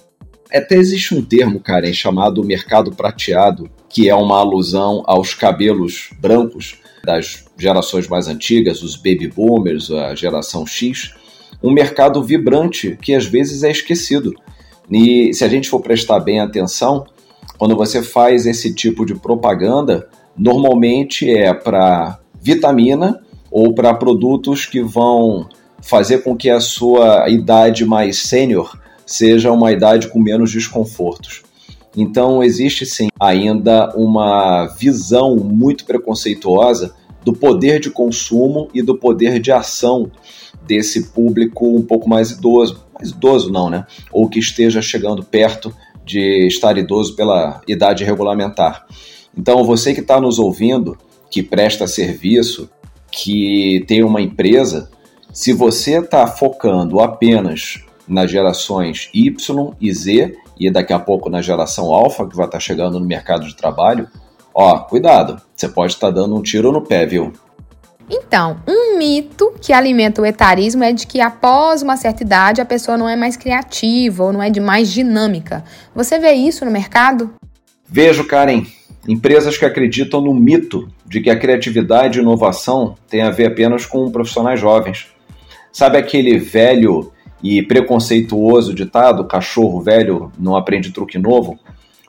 Até 0.50 0.76
existe 0.76 1.14
um 1.14 1.22
termo, 1.22 1.60
Karen, 1.60 1.92
chamado 1.92 2.42
mercado 2.42 2.90
prateado, 2.90 3.68
que 3.88 4.08
é 4.08 4.14
uma 4.14 4.38
alusão 4.38 5.02
aos 5.06 5.34
cabelos 5.34 6.10
brancos 6.18 6.78
das 7.04 7.44
gerações 7.58 8.08
mais 8.08 8.28
antigas, 8.28 8.82
os 8.82 8.96
baby 8.96 9.28
boomers, 9.28 9.90
a 9.90 10.14
geração 10.14 10.66
X, 10.66 11.14
um 11.62 11.72
mercado 11.72 12.22
vibrante 12.22 12.96
que 13.00 13.14
às 13.14 13.26
vezes 13.26 13.62
é 13.62 13.70
esquecido. 13.70 14.34
E 14.90 15.32
se 15.34 15.44
a 15.44 15.48
gente 15.48 15.68
for 15.68 15.80
prestar 15.80 16.20
bem 16.20 16.40
atenção, 16.40 17.06
quando 17.58 17.76
você 17.76 18.02
faz 18.02 18.46
esse 18.46 18.72
tipo 18.72 19.04
de 19.04 19.14
propaganda, 19.14 20.08
normalmente 20.36 21.28
é 21.30 21.52
para 21.52 22.18
vitamina 22.40 23.20
ou 23.50 23.74
para 23.74 23.94
produtos 23.94 24.66
que 24.66 24.80
vão 24.80 25.48
fazer 25.82 26.18
com 26.18 26.36
que 26.36 26.50
a 26.50 26.60
sua 26.60 27.28
idade 27.28 27.84
mais 27.84 28.18
sênior 28.18 28.78
seja 29.04 29.50
uma 29.50 29.72
idade 29.72 30.08
com 30.08 30.20
menos 30.20 30.52
desconfortos. 30.52 31.42
Então, 31.96 32.42
existe 32.42 32.86
sim 32.86 33.08
ainda 33.18 33.92
uma 33.96 34.66
visão 34.66 35.34
muito 35.36 35.84
preconceituosa 35.84 36.94
do 37.24 37.32
poder 37.32 37.80
de 37.80 37.90
consumo 37.90 38.68
e 38.72 38.82
do 38.82 38.96
poder 38.96 39.40
de 39.40 39.50
ação 39.50 40.10
desse 40.66 41.10
público 41.10 41.76
um 41.76 41.82
pouco 41.82 42.08
mais 42.08 42.30
idoso. 42.30 42.84
Mais 42.94 43.10
idoso 43.10 43.52
não, 43.52 43.70
né? 43.70 43.86
Ou 44.12 44.28
que 44.28 44.38
esteja 44.38 44.82
chegando 44.82 45.22
perto 45.22 45.74
de 46.04 46.46
estar 46.46 46.76
idoso 46.78 47.14
pela 47.14 47.60
idade 47.68 48.04
regulamentar. 48.04 48.86
Então, 49.36 49.62
você 49.62 49.94
que 49.94 50.00
está 50.00 50.20
nos 50.20 50.38
ouvindo, 50.38 50.96
que 51.30 51.42
presta 51.42 51.86
serviço, 51.86 52.68
que 53.10 53.84
tem 53.86 54.02
uma 54.02 54.20
empresa, 54.20 54.90
se 55.32 55.52
você 55.52 55.98
está 55.98 56.26
focando 56.26 57.00
apenas 57.00 57.84
nas 58.06 58.30
gerações 58.30 59.10
Y 59.12 59.74
e 59.80 59.92
Z 59.92 60.34
e 60.58 60.70
daqui 60.70 60.92
a 60.92 60.98
pouco 60.98 61.28
na 61.28 61.42
geração 61.42 61.92
alfa 61.92 62.26
que 62.26 62.34
vai 62.34 62.46
estar 62.46 62.58
tá 62.58 62.60
chegando 62.60 62.98
no 62.98 63.06
mercado 63.06 63.46
de 63.46 63.54
trabalho, 63.54 64.08
ó, 64.54 64.78
cuidado, 64.80 65.40
você 65.54 65.68
pode 65.68 65.92
estar 65.92 66.08
tá 66.08 66.14
dando 66.14 66.34
um 66.34 66.42
tiro 66.42 66.72
no 66.72 66.82
pé, 66.82 67.06
viu? 67.06 67.32
Então, 68.10 68.60
um 68.66 68.96
mito 68.96 69.52
que 69.60 69.72
alimenta 69.72 70.22
o 70.22 70.26
etarismo 70.26 70.82
é 70.82 70.92
de 70.92 71.06
que 71.06 71.20
após 71.20 71.82
uma 71.82 71.96
certa 71.96 72.22
idade 72.22 72.60
a 72.60 72.64
pessoa 72.64 72.96
não 72.96 73.08
é 73.08 73.14
mais 73.14 73.36
criativa 73.36 74.24
ou 74.24 74.32
não 74.32 74.42
é 74.42 74.48
de 74.48 74.60
mais 74.60 74.90
dinâmica. 74.90 75.62
Você 75.94 76.18
vê 76.18 76.32
isso 76.32 76.64
no 76.64 76.70
mercado? 76.70 77.30
Vejo, 77.86 78.26
Karen. 78.26 78.64
Empresas 79.06 79.56
que 79.56 79.64
acreditam 79.64 80.20
no 80.20 80.34
mito 80.34 80.88
de 81.06 81.20
que 81.20 81.30
a 81.30 81.38
criatividade 81.38 82.18
e 82.18 82.22
inovação 82.22 82.94
tem 83.08 83.22
a 83.22 83.30
ver 83.30 83.46
apenas 83.46 83.86
com 83.86 84.10
profissionais 84.10 84.60
jovens. 84.60 85.06
Sabe 85.72 85.96
aquele 85.96 86.38
velho 86.38 87.10
e 87.42 87.62
preconceituoso 87.62 88.74
ditado: 88.74 89.26
cachorro 89.26 89.80
velho 89.80 90.30
não 90.38 90.56
aprende 90.56 90.92
truque 90.92 91.18
novo? 91.18 91.58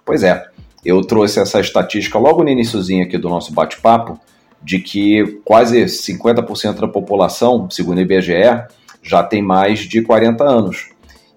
Pois 0.05 0.23
é, 0.23 0.45
eu 0.83 1.01
trouxe 1.01 1.39
essa 1.39 1.59
estatística 1.59 2.17
logo 2.17 2.43
no 2.43 2.49
iníciozinho 2.49 3.05
aqui 3.05 3.17
do 3.17 3.29
nosso 3.29 3.53
bate-papo, 3.53 4.19
de 4.61 4.79
que 4.79 5.39
quase 5.45 5.83
50% 5.85 6.79
da 6.79 6.87
população, 6.87 7.69
segundo 7.69 7.97
o 7.97 8.01
IBGE, 8.01 8.63
já 9.01 9.23
tem 9.23 9.41
mais 9.41 9.79
de 9.79 10.01
40 10.01 10.43
anos. 10.43 10.89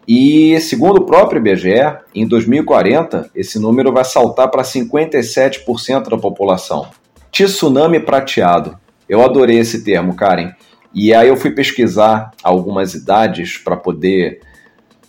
E 0.07 0.59
segundo 0.61 0.99
o 0.99 1.07
próprio 1.07 1.38
IBGE, 1.38 1.99
em 2.14 2.26
2040 2.26 3.31
esse 3.35 3.59
número 3.59 3.93
vai 3.93 4.05
saltar 4.05 4.50
para 4.50 4.62
57% 4.62 6.09
da 6.09 6.19
população. 6.19 6.88
Tsunami 7.31 8.00
prateado. 8.00 8.76
Eu 9.09 9.23
adorei 9.23 9.59
esse 9.59 9.85
termo, 9.85 10.14
Karen. 10.14 10.52
E 10.95 11.14
aí 11.14 11.29
eu 11.29 11.37
fui 11.37 11.52
pesquisar 11.52 12.33
algumas 12.43 12.95
idades 12.95 13.57
para 13.57 13.76
poder 13.76 14.41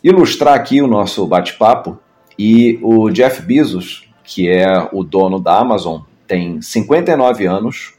ilustrar 0.03 0.53
aqui 0.53 0.82
o 0.82 0.88
nosso 0.88 1.25
bate-papo. 1.25 2.00
E 2.38 2.79
o 2.82 3.10
Jeff 3.10 3.41
Bezos, 3.41 4.10
que 4.24 4.50
é 4.50 4.65
o 4.91 5.03
dono 5.03 5.39
da 5.39 5.58
Amazon, 5.58 6.01
tem 6.27 6.62
59 6.62 7.46
anos. 7.46 7.93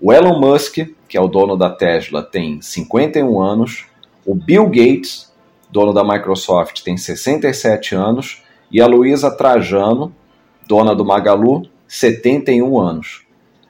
O 0.00 0.12
Elon 0.12 0.38
Musk, 0.38 0.76
que 1.08 1.16
é 1.16 1.20
o 1.20 1.28
dono 1.28 1.56
da 1.56 1.70
Tesla, 1.70 2.22
tem 2.22 2.60
51 2.60 3.40
anos. 3.40 3.86
O 4.24 4.34
Bill 4.34 4.66
Gates, 4.66 5.32
dono 5.70 5.92
da 5.92 6.04
Microsoft, 6.04 6.82
tem 6.82 6.96
67 6.96 7.94
anos. 7.94 8.42
E 8.70 8.80
a 8.80 8.86
Luísa 8.86 9.30
Trajano, 9.30 10.14
dona 10.66 10.94
do 10.94 11.04
Magalu, 11.04 11.62
71 11.88 12.78
anos. 12.78 13.24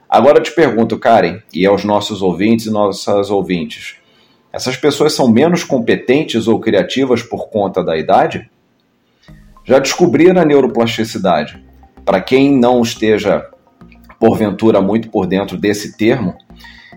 Agora 0.09 0.39
eu 0.39 0.43
te 0.43 0.51
pergunto, 0.51 0.97
Karen, 0.97 1.39
e 1.53 1.65
aos 1.65 1.83
nossos 1.83 2.21
ouvintes 2.21 2.65
e 2.65 2.71
nossas 2.71 3.29
ouvintes, 3.29 3.97
essas 4.51 4.75
pessoas 4.75 5.13
são 5.13 5.29
menos 5.29 5.63
competentes 5.63 6.47
ou 6.47 6.59
criativas 6.59 7.21
por 7.21 7.49
conta 7.49 7.83
da 7.83 7.97
idade? 7.97 8.49
Já 9.63 9.79
descobriram 9.79 10.41
a 10.41 10.45
neuroplasticidade? 10.45 11.63
Para 12.05 12.21
quem 12.21 12.57
não 12.57 12.81
esteja, 12.81 13.49
porventura, 14.19 14.81
muito 14.81 15.09
por 15.09 15.27
dentro 15.27 15.57
desse 15.57 15.97
termo, 15.97 16.35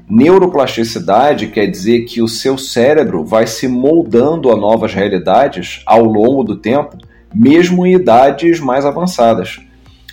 neuroplasticidade 0.09 1.49
quer 1.49 1.67
dizer 1.67 2.05
que 2.05 2.21
o 2.21 2.29
seu 2.29 2.59
cérebro 2.59 3.25
vai 3.25 3.47
se 3.47 3.69
moldando 3.69 4.51
a 4.51 4.57
novas 4.57 4.93
realidades 4.93 5.83
ao 5.87 6.03
longo 6.03 6.43
do 6.43 6.57
tempo, 6.57 6.97
mesmo 7.35 7.87
em 7.87 7.95
idades 7.95 8.59
mais 8.59 8.85
avançadas. 8.85 9.61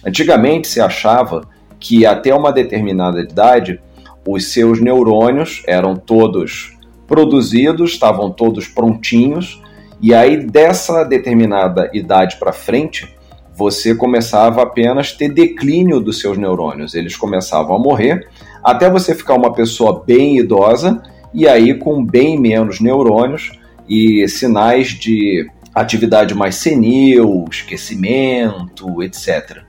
Antigamente 0.05 0.67
se 0.67 0.79
achava 0.79 1.47
que 1.79 2.05
até 2.05 2.33
uma 2.33 2.51
determinada 2.51 3.19
idade 3.19 3.79
os 4.27 4.51
seus 4.51 4.81
neurônios 4.81 5.63
eram 5.65 5.95
todos 5.95 6.77
produzidos, 7.07 7.91
estavam 7.91 8.29
todos 8.29 8.67
prontinhos, 8.67 9.61
e 10.01 10.13
aí 10.13 10.45
dessa 10.45 11.03
determinada 11.03 11.89
idade 11.93 12.37
para 12.37 12.51
frente, 12.51 13.15
você 13.57 13.95
começava 13.95 14.61
apenas 14.61 15.11
a 15.13 15.17
ter 15.17 15.29
declínio 15.29 15.99
dos 15.99 16.19
seus 16.19 16.37
neurônios, 16.37 16.93
eles 16.93 17.15
começavam 17.15 17.75
a 17.75 17.79
morrer, 17.79 18.27
até 18.63 18.89
você 18.89 19.15
ficar 19.15 19.33
uma 19.33 19.53
pessoa 19.53 20.03
bem 20.05 20.37
idosa 20.37 21.01
e 21.33 21.47
aí 21.47 21.73
com 21.73 22.05
bem 22.05 22.39
menos 22.39 22.79
neurônios 22.79 23.51
e 23.89 24.27
sinais 24.27 24.89
de 24.89 25.49
atividade 25.73 26.35
mais 26.35 26.55
senil, 26.55 27.45
esquecimento, 27.49 29.01
etc 29.01 29.67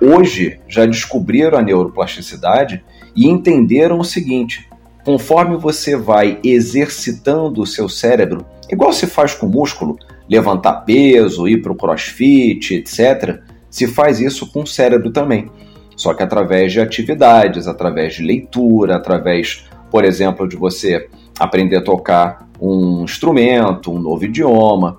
hoje 0.00 0.60
já 0.68 0.86
descobriram 0.86 1.58
a 1.58 1.62
neuroplasticidade 1.62 2.84
e 3.14 3.28
entenderam 3.28 3.98
o 3.98 4.04
seguinte: 4.04 4.68
conforme 5.04 5.56
você 5.56 5.96
vai 5.96 6.38
exercitando 6.42 7.60
o 7.60 7.66
seu 7.66 7.88
cérebro, 7.88 8.44
igual 8.70 8.92
se 8.92 9.06
faz 9.06 9.34
com 9.34 9.46
músculo, 9.46 9.98
levantar 10.28 10.84
peso, 10.84 11.48
ir 11.48 11.62
para 11.62 11.72
o 11.72 11.76
crossfit, 11.76 12.74
etc., 12.74 13.40
se 13.70 13.86
faz 13.86 14.20
isso 14.20 14.50
com 14.50 14.62
o 14.62 14.66
cérebro 14.66 15.10
também. 15.10 15.50
Só 15.96 16.14
que 16.14 16.22
através 16.22 16.72
de 16.72 16.80
atividades, 16.80 17.66
através 17.66 18.14
de 18.14 18.22
leitura, 18.22 18.96
através, 18.96 19.64
por 19.90 20.04
exemplo, 20.04 20.48
de 20.48 20.56
você 20.56 21.08
aprender 21.38 21.76
a 21.76 21.82
tocar 21.82 22.48
um 22.60 23.04
instrumento, 23.04 23.92
um 23.92 23.98
novo 23.98 24.24
idioma. 24.24 24.98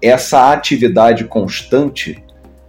Essa 0.00 0.52
atividade 0.52 1.24
constante 1.24 2.22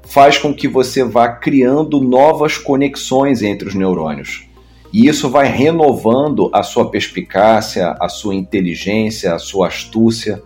faz 0.03 0.38
com 0.38 0.53
que 0.53 0.68
você 0.68 1.03
vá 1.03 1.30
criando 1.30 2.01
novas 2.01 2.58
conexões 2.58 3.41
entre 3.41 3.68
os 3.68 3.75
neurônios. 3.75 4.46
E 4.91 5.08
isso 5.08 5.30
vai 5.30 5.48
renovando 5.48 6.50
a 6.51 6.63
sua 6.63 6.89
perspicácia, 6.89 7.96
a 8.00 8.10
sua 8.10 8.36
inteligência, 8.36 9.34
a 9.34 9.39
sua 9.39 9.68
astúcia. 9.68 10.44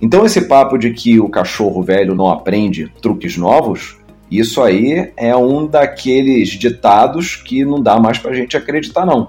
Então, 0.00 0.26
esse 0.26 0.42
papo 0.42 0.76
de 0.76 0.90
que 0.90 1.18
o 1.18 1.28
cachorro 1.28 1.82
velho 1.82 2.14
não 2.14 2.28
aprende 2.28 2.92
truques 3.00 3.36
novos, 3.36 3.96
isso 4.30 4.62
aí 4.62 5.12
é 5.16 5.34
um 5.36 5.66
daqueles 5.66 6.50
ditados 6.50 7.36
que 7.36 7.64
não 7.64 7.80
dá 7.80 7.98
mais 7.98 8.18
para 8.18 8.32
a 8.32 8.34
gente 8.34 8.56
acreditar, 8.56 9.06
não. 9.06 9.28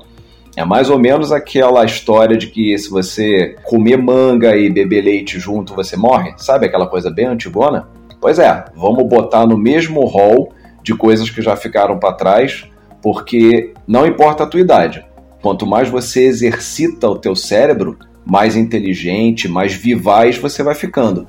É 0.55 0.65
mais 0.65 0.89
ou 0.89 0.97
menos 0.97 1.31
aquela 1.31 1.85
história 1.85 2.35
de 2.35 2.47
que 2.47 2.75
se 2.79 2.89
você 2.89 3.55
comer 3.63 3.95
manga 3.97 4.57
e 4.57 4.69
beber 4.71 5.03
leite 5.03 5.39
junto, 5.39 5.75
você 5.75 5.95
morre. 5.95 6.33
Sabe 6.37 6.65
aquela 6.65 6.87
coisa 6.87 7.11
bem 7.11 7.27
antigona? 7.27 7.87
Pois 8.19 8.39
é, 8.39 8.65
vamos 8.75 9.07
botar 9.07 9.45
no 9.45 9.55
mesmo 9.55 10.03
rol 10.03 10.51
de 10.81 10.95
coisas 10.95 11.29
que 11.29 11.43
já 11.43 11.55
ficaram 11.55 11.99
para 11.99 12.13
trás, 12.13 12.65
porque 13.03 13.73
não 13.87 14.07
importa 14.07 14.43
a 14.43 14.47
tua 14.47 14.59
idade. 14.59 15.05
Quanto 15.43 15.67
mais 15.67 15.89
você 15.89 16.23
exercita 16.25 17.07
o 17.07 17.19
teu 17.19 17.35
cérebro, 17.35 17.95
mais 18.29 18.55
inteligente, 18.55 19.47
mais 19.47 19.73
vivaz 19.73 20.37
você 20.37 20.63
vai 20.63 20.75
ficando. 20.75 21.27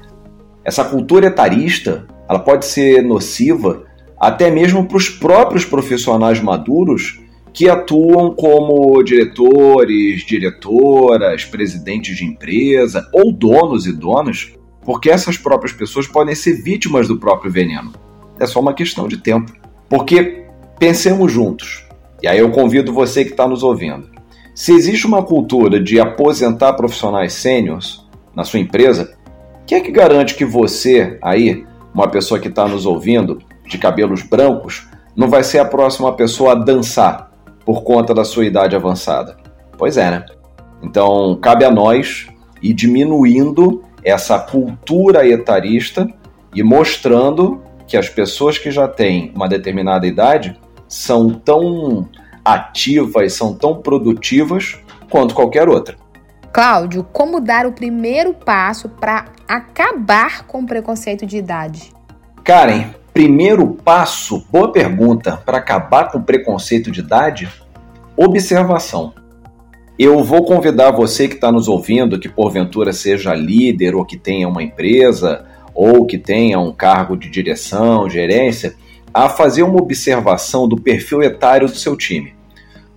Essa 0.65 0.85
cultura 0.85 1.27
etarista, 1.27 2.07
ela 2.29 2.39
pode 2.39 2.67
ser 2.67 3.03
nociva 3.03 3.85
até 4.21 4.51
mesmo 4.51 4.87
para 4.87 4.97
os 4.97 5.09
próprios 5.09 5.65
profissionais 5.65 6.41
maduros 6.41 7.21
que 7.53 7.69
atuam 7.69 8.35
como 8.35 9.03
diretores, 9.03 10.23
diretoras, 10.23 11.45
presidentes 11.45 12.17
de 12.17 12.25
empresa 12.25 13.09
ou 13.13 13.33
donos 13.33 13.87
e 13.87 13.93
donas 13.93 14.53
porque 14.89 15.11
essas 15.11 15.37
próprias 15.37 15.71
pessoas 15.71 16.07
podem 16.07 16.35
ser 16.35 16.63
vítimas 16.63 17.07
do 17.07 17.19
próprio 17.19 17.53
veneno. 17.53 17.93
É 18.41 18.47
só 18.47 18.59
uma 18.59 18.73
questão 18.73 19.07
de 19.07 19.19
tempo. 19.19 19.53
Porque 19.87 20.47
pensemos 20.79 21.31
juntos, 21.31 21.85
e 22.23 22.27
aí 22.27 22.39
eu 22.39 22.51
convido 22.51 22.91
você 22.91 23.23
que 23.23 23.33
está 23.33 23.47
nos 23.47 23.63
ouvindo. 23.63 24.09
Se 24.59 24.73
existe 24.73 25.07
uma 25.07 25.23
cultura 25.23 25.81
de 25.81 26.01
aposentar 26.01 26.73
profissionais 26.73 27.33
sêniores 27.33 28.05
na 28.35 28.43
sua 28.43 28.59
empresa, 28.59 29.17
quem 29.65 29.79
é 29.79 29.81
que 29.81 29.93
garante 29.93 30.35
que 30.35 30.45
você 30.45 31.17
aí 31.23 31.65
uma 31.95 32.09
pessoa 32.09 32.41
que 32.41 32.49
está 32.49 32.67
nos 32.67 32.85
ouvindo 32.85 33.39
de 33.69 33.79
cabelos 33.79 34.21
brancos 34.23 34.89
não 35.15 35.29
vai 35.29 35.45
ser 35.45 35.61
a 35.61 35.65
próxima 35.65 36.13
pessoa 36.13 36.51
a 36.51 36.55
dançar 36.57 37.31
por 37.65 37.85
conta 37.85 38.13
da 38.13 38.25
sua 38.25 38.47
idade 38.47 38.75
avançada. 38.75 39.37
Pois 39.79 39.97
é, 39.97 40.11
né? 40.11 40.27
Então, 40.83 41.39
cabe 41.41 41.65
a 41.65 41.71
nós 41.71 42.27
ir 42.61 42.75
diminuindo 42.75 43.85
essa 44.03 44.41
cultura 44.41 45.25
etarista 45.25 46.13
e 46.53 46.65
mostrando 46.65 47.63
que 47.87 47.97
as 47.97 48.09
pessoas 48.09 48.59
que 48.59 48.73
já 48.73 48.89
têm 48.89 49.31
uma 49.37 49.49
determinada 49.49 50.05
idade 50.05 50.59
são 50.89 51.31
tão 51.31 52.09
ativas, 52.53 53.35
são 53.35 53.55
tão 53.55 53.77
produtivas 53.77 54.79
quanto 55.11 55.35
qualquer 55.35 55.69
outra. 55.69 55.97
Cláudio, 56.53 57.05
como 57.13 57.41
dar 57.41 57.67
o 57.67 57.73
primeiro 57.73 58.33
passo 58.33 58.89
para 58.89 59.27
acabar 59.47 60.47
com 60.47 60.61
o 60.61 60.67
preconceito 60.67 61.27
de 61.27 61.37
idade? 61.37 61.93
Karen, 62.43 62.87
primeiro 63.13 63.67
passo, 63.67 64.45
boa 64.51 64.73
pergunta, 64.73 65.37
para 65.45 65.59
acabar 65.59 66.11
com 66.11 66.19
o 66.19 66.23
preconceito 66.23 66.91
de 66.91 67.01
idade? 67.01 67.49
Observação. 68.17 69.13
Eu 69.99 70.25
vou 70.25 70.45
convidar 70.45 70.93
você 70.93 71.29
que 71.29 71.35
está 71.35 71.53
nos 71.53 71.69
ouvindo, 71.69 72.19
que 72.19 72.29
porventura 72.29 72.93
seja 72.93 73.35
líder 73.35 73.95
ou 73.95 74.05
que 74.05 74.17
tenha 74.17 74.49
uma 74.49 74.63
empresa 74.63 75.45
ou 75.75 76.07
que 76.07 76.17
tenha 76.17 76.59
um 76.59 76.73
cargo 76.73 77.17
de 77.17 77.29
direção, 77.29 78.09
gerência, 78.09 78.75
a 79.13 79.29
fazer 79.29 79.63
uma 79.63 79.81
observação 79.81 80.69
do 80.69 80.77
perfil 80.77 81.23
etário 81.23 81.69
do 81.69 81.77
seu 81.77 81.97
time. 81.97 82.38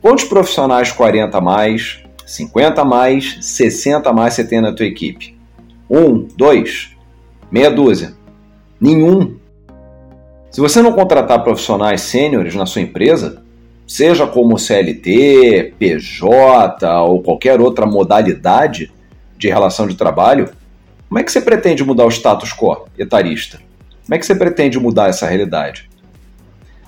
Quantos 0.01 0.24
profissionais 0.24 0.91
40 0.91 1.38
a 1.38 1.41
mais, 1.41 2.00
50 2.25 2.81
a 2.81 2.84
mais, 2.84 3.38
60 3.39 4.10
a 4.10 4.12
mais 4.12 4.34
você 4.34 4.43
tem 4.43 4.60
na 4.60 4.74
tua 4.74 4.88
equipe? 4.88 5.38
Um, 5.88 6.27
dois, 6.36 6.89
meia 7.51 7.70
dúzia, 7.70 8.13
nenhum. 8.79 9.38
Se 10.50 10.60
você 10.60 10.81
não 10.81 10.93
contratar 10.93 11.43
profissionais 11.43 12.01
sêniores 12.01 12.55
na 12.55 12.65
sua 12.65 12.81
empresa, 12.81 13.43
seja 13.86 14.25
como 14.25 14.58
CLT, 14.58 15.75
PJ 15.77 17.01
ou 17.03 17.22
qualquer 17.22 17.62
outra 17.62 17.86
modalidade 17.86 18.91
de 19.38 19.50
relação 19.50 19.86
de 19.86 19.93
trabalho, 19.93 20.50
como 21.08 21.20
é 21.20 21.24
que 21.24 21.31
você 21.31 21.41
pretende 21.41 21.84
mudar 21.84 22.05
o 22.05 22.12
status 22.12 22.51
quo 22.53 22.88
etarista? 22.98 23.60
Como 24.03 24.15
é 24.15 24.17
que 24.17 24.25
você 24.25 24.34
pretende 24.34 24.79
mudar 24.79 25.10
essa 25.10 25.27
realidade? 25.27 25.88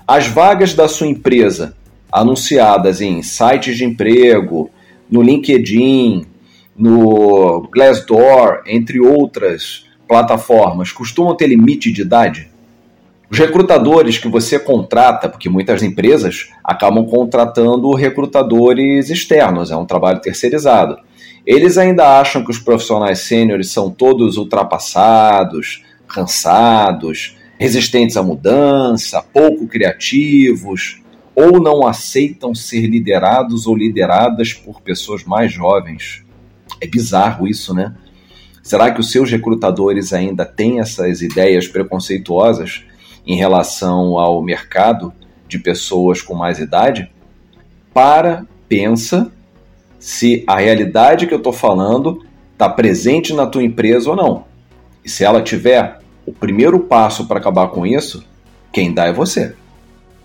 As 0.06 0.26
vagas 0.26 0.74
da 0.74 0.88
sua 0.88 1.06
empresa 1.06 1.76
anunciadas 2.12 3.00
em 3.00 3.22
sites 3.22 3.76
de 3.76 3.84
emprego, 3.84 4.70
no 5.10 5.22
LinkedIn, 5.22 6.26
no 6.76 7.68
Glassdoor, 7.72 8.62
entre 8.66 9.00
outras 9.00 9.86
plataformas, 10.08 10.92
costumam 10.92 11.36
ter 11.36 11.46
limite 11.46 11.92
de 11.92 12.02
idade? 12.02 12.50
Os 13.30 13.38
recrutadores 13.38 14.18
que 14.18 14.28
você 14.28 14.58
contrata, 14.58 15.28
porque 15.28 15.48
muitas 15.48 15.82
empresas 15.82 16.50
acabam 16.62 17.04
contratando 17.06 17.92
recrutadores 17.94 19.10
externos, 19.10 19.70
é 19.70 19.76
um 19.76 19.86
trabalho 19.86 20.20
terceirizado. 20.20 20.96
Eles 21.46 21.76
ainda 21.76 22.20
acham 22.20 22.44
que 22.44 22.50
os 22.50 22.58
profissionais 22.58 23.20
sêniores 23.20 23.70
são 23.70 23.90
todos 23.90 24.36
ultrapassados, 24.36 25.82
cansados, 26.06 27.36
resistentes 27.58 28.16
à 28.16 28.22
mudança, 28.22 29.22
pouco 29.32 29.66
criativos, 29.66 31.02
ou 31.34 31.60
não 31.60 31.86
aceitam 31.86 32.54
ser 32.54 32.86
liderados 32.86 33.66
ou 33.66 33.76
lideradas 33.76 34.52
por 34.52 34.80
pessoas 34.80 35.24
mais 35.24 35.52
jovens. 35.52 36.24
É 36.80 36.86
bizarro 36.86 37.46
isso, 37.46 37.74
né? 37.74 37.94
Será 38.62 38.90
que 38.90 39.00
os 39.00 39.10
seus 39.10 39.30
recrutadores 39.30 40.12
ainda 40.12 40.46
têm 40.46 40.80
essas 40.80 41.20
ideias 41.20 41.68
preconceituosas 41.68 42.84
em 43.26 43.36
relação 43.36 44.18
ao 44.18 44.42
mercado 44.42 45.12
de 45.46 45.58
pessoas 45.58 46.22
com 46.22 46.34
mais 46.34 46.58
idade? 46.58 47.10
Para, 47.92 48.46
pensa 48.68 49.30
se 49.98 50.44
a 50.46 50.58
realidade 50.58 51.26
que 51.26 51.34
eu 51.34 51.38
estou 51.38 51.52
falando 51.52 52.24
está 52.52 52.68
presente 52.68 53.32
na 53.34 53.46
tua 53.46 53.62
empresa 53.62 54.10
ou 54.10 54.16
não. 54.16 54.44
E 55.04 55.10
se 55.10 55.24
ela 55.24 55.42
tiver, 55.42 55.98
o 56.24 56.32
primeiro 56.32 56.80
passo 56.80 57.26
para 57.26 57.38
acabar 57.38 57.68
com 57.68 57.86
isso, 57.86 58.24
quem 58.72 58.92
dá 58.92 59.06
é 59.06 59.12
você. 59.12 59.54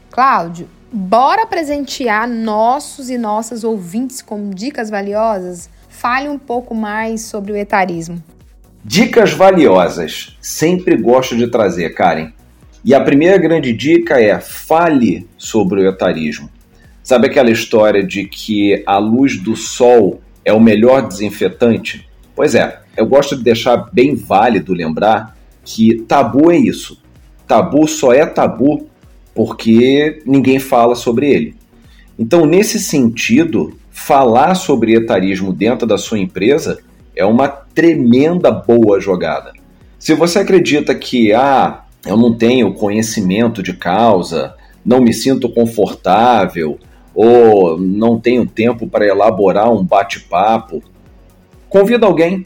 Cláudio, 0.09 0.67
bora 0.91 1.45
presentear 1.45 2.27
nossos 2.27 3.09
e 3.09 3.17
nossas 3.17 3.63
ouvintes 3.63 4.21
com 4.21 4.49
dicas 4.49 4.89
valiosas? 4.89 5.69
Fale 5.87 6.29
um 6.29 6.37
pouco 6.37 6.73
mais 6.73 7.21
sobre 7.21 7.51
o 7.51 7.55
etarismo. 7.55 8.23
Dicas 8.83 9.33
valiosas. 9.33 10.37
Sempre 10.41 10.97
gosto 10.97 11.35
de 11.35 11.47
trazer, 11.47 11.89
Karen. 11.93 12.31
E 12.83 12.93
a 12.93 13.01
primeira 13.01 13.37
grande 13.37 13.73
dica 13.73 14.19
é 14.19 14.39
fale 14.39 15.27
sobre 15.37 15.81
o 15.81 15.89
etarismo. 15.89 16.49
Sabe 17.03 17.27
aquela 17.27 17.51
história 17.51 18.03
de 18.03 18.25
que 18.25 18.83
a 18.85 18.97
luz 18.97 19.37
do 19.37 19.55
sol 19.55 20.21
é 20.45 20.53
o 20.53 20.59
melhor 20.59 21.07
desinfetante? 21.07 22.07
Pois 22.35 22.55
é, 22.55 22.79
eu 22.95 23.05
gosto 23.05 23.35
de 23.35 23.43
deixar 23.43 23.89
bem 23.91 24.15
válido 24.15 24.73
lembrar 24.73 25.35
que 25.65 26.01
tabu 26.07 26.51
é 26.51 26.57
isso. 26.57 27.01
Tabu 27.45 27.87
só 27.87 28.13
é 28.13 28.25
tabu 28.25 28.88
porque 29.39 30.21
ninguém 30.25 30.59
fala 30.59 30.95
sobre 30.95 31.31
ele. 31.31 31.55
Então, 32.19 32.45
nesse 32.45 32.77
sentido, 32.77 33.73
falar 33.89 34.53
sobre 34.53 34.93
etarismo 34.93 35.53
dentro 35.53 35.87
da 35.87 35.97
sua 35.97 36.19
empresa 36.19 36.79
é 37.15 37.23
uma 37.23 37.47
tremenda 37.47 38.51
boa 38.51 38.99
jogada. 38.99 39.53
Se 39.97 40.13
você 40.13 40.39
acredita 40.39 40.93
que 40.93 41.31
ah, 41.31 41.85
eu 42.05 42.17
não 42.17 42.33
tenho 42.33 42.73
conhecimento 42.73 43.63
de 43.63 43.71
causa, 43.71 44.55
não 44.83 44.99
me 44.99 45.13
sinto 45.13 45.47
confortável, 45.47 46.77
ou 47.15 47.79
não 47.79 48.19
tenho 48.19 48.45
tempo 48.45 48.89
para 48.89 49.07
elaborar 49.07 49.71
um 49.71 49.85
bate-papo, 49.85 50.83
convida 51.69 52.05
alguém. 52.05 52.45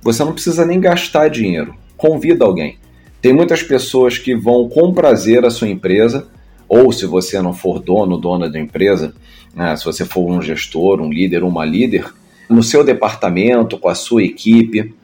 Você 0.00 0.24
não 0.24 0.32
precisa 0.32 0.64
nem 0.64 0.80
gastar 0.80 1.28
dinheiro. 1.28 1.74
Convida 1.98 2.46
alguém. 2.46 2.78
Tem 3.24 3.32
muitas 3.32 3.62
pessoas 3.62 4.18
que 4.18 4.36
vão 4.36 4.68
com 4.68 4.92
prazer 4.92 5.46
à 5.46 5.50
sua 5.50 5.70
empresa, 5.70 6.28
ou 6.68 6.92
se 6.92 7.06
você 7.06 7.40
não 7.40 7.54
for 7.54 7.80
dono, 7.80 8.18
dona 8.18 8.50
da 8.50 8.60
empresa, 8.60 9.14
né, 9.54 9.74
se 9.78 9.84
você 9.86 10.04
for 10.04 10.30
um 10.30 10.42
gestor, 10.42 11.00
um 11.00 11.10
líder, 11.10 11.42
uma 11.42 11.64
líder, 11.64 12.12
no 12.50 12.62
seu 12.62 12.84
departamento, 12.84 13.78
com 13.78 13.88
a 13.88 13.94
sua 13.94 14.22
equipe, 14.22 14.94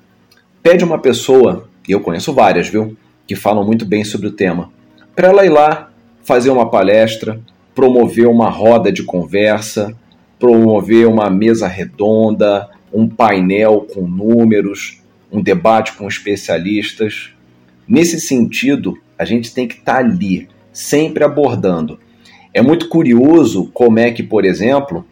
pede 0.62 0.84
uma 0.84 0.98
pessoa, 0.98 1.66
e 1.88 1.92
eu 1.92 2.00
conheço 2.00 2.34
várias, 2.34 2.68
viu, 2.68 2.94
que 3.26 3.34
falam 3.34 3.64
muito 3.64 3.86
bem 3.86 4.04
sobre 4.04 4.26
o 4.26 4.32
tema, 4.32 4.70
para 5.16 5.28
ela 5.28 5.46
ir 5.46 5.50
lá 5.50 5.90
fazer 6.22 6.50
uma 6.50 6.68
palestra, 6.68 7.40
promover 7.74 8.28
uma 8.28 8.50
roda 8.50 8.92
de 8.92 9.02
conversa, 9.02 9.96
promover 10.38 11.08
uma 11.08 11.30
mesa 11.30 11.66
redonda, 11.66 12.68
um 12.92 13.08
painel 13.08 13.86
com 13.94 14.06
números, 14.06 15.00
um 15.32 15.40
debate 15.40 15.94
com 15.94 16.06
especialistas. 16.06 17.30
Nesse 17.90 18.20
sentido, 18.20 18.96
a 19.18 19.24
gente 19.24 19.52
tem 19.52 19.66
que 19.66 19.74
estar 19.74 19.94
tá 19.94 19.98
ali, 19.98 20.48
sempre 20.72 21.24
abordando. 21.24 21.98
É 22.54 22.62
muito 22.62 22.88
curioso 22.88 23.68
como 23.74 23.98
é 23.98 24.12
que, 24.12 24.22
por 24.22 24.44
exemplo, 24.44 25.04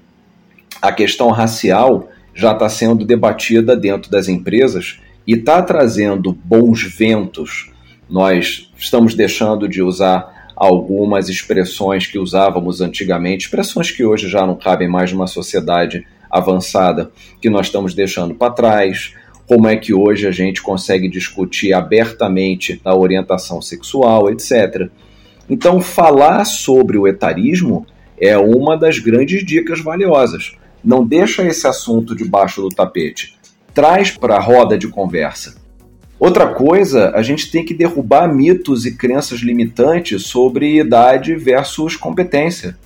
a 0.80 0.92
questão 0.92 1.30
racial 1.30 2.08
já 2.32 2.52
está 2.52 2.68
sendo 2.68 3.04
debatida 3.04 3.76
dentro 3.76 4.08
das 4.08 4.28
empresas 4.28 5.00
e 5.26 5.32
está 5.32 5.60
trazendo 5.60 6.32
bons 6.32 6.84
ventos. 6.84 7.72
Nós 8.08 8.72
estamos 8.78 9.12
deixando 9.12 9.68
de 9.68 9.82
usar 9.82 10.52
algumas 10.54 11.28
expressões 11.28 12.06
que 12.06 12.16
usávamos 12.16 12.80
antigamente, 12.80 13.46
expressões 13.46 13.90
que 13.90 14.04
hoje 14.04 14.28
já 14.28 14.46
não 14.46 14.54
cabem 14.54 14.86
mais 14.88 15.12
numa 15.12 15.26
sociedade 15.26 16.06
avançada, 16.30 17.10
que 17.42 17.50
nós 17.50 17.66
estamos 17.66 17.92
deixando 17.92 18.36
para 18.36 18.52
trás. 18.52 19.14
Como 19.48 19.66
é 19.66 19.76
que 19.76 19.94
hoje 19.94 20.26
a 20.26 20.30
gente 20.30 20.60
consegue 20.60 21.08
discutir 21.08 21.72
abertamente 21.72 22.78
a 22.84 22.94
orientação 22.94 23.62
sexual, 23.62 24.30
etc. 24.30 24.90
Então, 25.48 25.80
falar 25.80 26.44
sobre 26.44 26.98
o 26.98 27.08
etarismo 27.08 27.86
é 28.20 28.36
uma 28.36 28.76
das 28.76 28.98
grandes 28.98 29.42
dicas 29.42 29.80
valiosas. 29.80 30.52
Não 30.84 31.02
deixa 31.02 31.46
esse 31.46 31.66
assunto 31.66 32.14
debaixo 32.14 32.60
do 32.60 32.68
tapete. 32.68 33.38
Traz 33.72 34.10
para 34.10 34.36
a 34.36 34.40
roda 34.40 34.76
de 34.76 34.86
conversa. 34.86 35.56
Outra 36.20 36.48
coisa, 36.48 37.12
a 37.14 37.22
gente 37.22 37.50
tem 37.50 37.64
que 37.64 37.72
derrubar 37.72 38.28
mitos 38.28 38.84
e 38.84 38.96
crenças 38.96 39.40
limitantes 39.40 40.24
sobre 40.24 40.78
idade 40.78 41.34
versus 41.36 41.96
competência. 41.96 42.76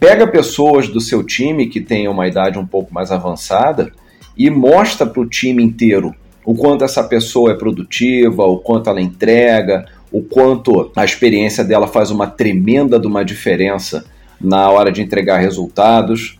Pega 0.00 0.26
pessoas 0.26 0.88
do 0.88 1.00
seu 1.00 1.22
time 1.22 1.68
que 1.68 1.80
tenham 1.80 2.12
uma 2.12 2.26
idade 2.26 2.58
um 2.58 2.66
pouco 2.66 2.92
mais 2.92 3.12
avançada 3.12 3.92
e 4.36 4.50
mostra 4.50 5.06
para 5.06 5.20
o 5.20 5.28
time 5.28 5.62
inteiro 5.62 6.14
o 6.44 6.54
quanto 6.54 6.84
essa 6.84 7.02
pessoa 7.02 7.52
é 7.52 7.54
produtiva, 7.54 8.44
o 8.44 8.58
quanto 8.58 8.90
ela 8.90 9.00
entrega, 9.00 9.86
o 10.12 10.22
quanto 10.22 10.92
a 10.94 11.04
experiência 11.04 11.64
dela 11.64 11.86
faz 11.86 12.10
uma 12.10 12.26
tremenda 12.26 13.00
de 13.00 13.06
uma 13.06 13.24
diferença 13.24 14.04
na 14.40 14.70
hora 14.70 14.92
de 14.92 15.00
entregar 15.00 15.38
resultados. 15.38 16.38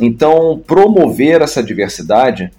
Então, 0.00 0.62
promover 0.66 1.42
essa 1.42 1.62
diversidade 1.62 2.50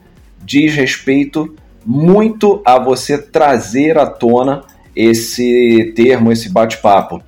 diz 0.45 0.75
respeito 0.75 1.55
muito 1.85 2.61
a 2.63 2.77
você 2.77 3.17
trazer 3.17 3.97
à 3.97 4.05
tona 4.05 4.61
esse 4.95 5.91
termo, 5.95 6.31
esse 6.31 6.49
bate-papo. 6.49 7.21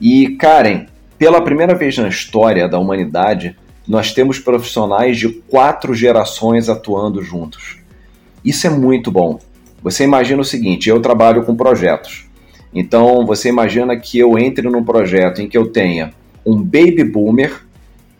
E, 0.00 0.30
Karen, 0.30 0.86
pela 1.18 1.42
primeira 1.42 1.74
vez 1.74 1.96
na 1.98 2.08
história 2.08 2.66
da 2.66 2.78
humanidade, 2.78 3.54
nós 3.90 4.12
temos 4.12 4.38
profissionais 4.38 5.18
de 5.18 5.28
quatro 5.28 5.92
gerações 5.92 6.68
atuando 6.68 7.20
juntos. 7.20 7.78
Isso 8.44 8.68
é 8.68 8.70
muito 8.70 9.10
bom. 9.10 9.40
Você 9.82 10.04
imagina 10.04 10.40
o 10.40 10.44
seguinte: 10.44 10.88
eu 10.88 11.00
trabalho 11.00 11.42
com 11.42 11.56
projetos. 11.56 12.24
Então, 12.72 13.26
você 13.26 13.48
imagina 13.48 13.96
que 13.96 14.16
eu 14.16 14.38
entre 14.38 14.68
num 14.68 14.84
projeto 14.84 15.42
em 15.42 15.48
que 15.48 15.58
eu 15.58 15.72
tenha 15.72 16.14
um 16.46 16.62
baby 16.62 17.02
boomer, 17.02 17.62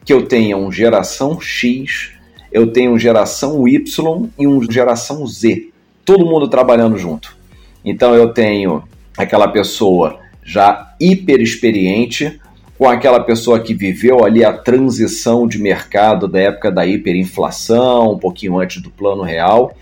que 0.04 0.12
eu 0.12 0.26
tenha 0.26 0.56
um 0.56 0.72
geração 0.72 1.40
X, 1.40 2.14
eu 2.50 2.72
tenho 2.72 2.90
um 2.90 2.98
geração 2.98 3.68
Y 3.68 4.28
e 4.36 4.48
um 4.48 4.60
geração 4.68 5.24
Z. 5.24 5.68
Todo 6.04 6.26
mundo 6.26 6.48
trabalhando 6.48 6.98
junto. 6.98 7.36
Então, 7.84 8.12
eu 8.12 8.34
tenho 8.34 8.82
aquela 9.16 9.46
pessoa 9.46 10.18
já 10.42 10.96
hiper 11.00 11.40
experiente, 11.40 12.40
com 12.80 12.88
aquela 12.88 13.20
pessoa 13.20 13.60
que 13.60 13.74
viveu 13.74 14.24
ali 14.24 14.42
a 14.42 14.54
transição 14.54 15.46
de 15.46 15.58
mercado 15.58 16.26
da 16.26 16.40
época 16.40 16.72
da 16.72 16.86
hiperinflação, 16.86 18.12
um 18.12 18.18
pouquinho 18.18 18.58
antes 18.58 18.80
do 18.80 18.88
plano 18.88 19.22
real, 19.22 19.74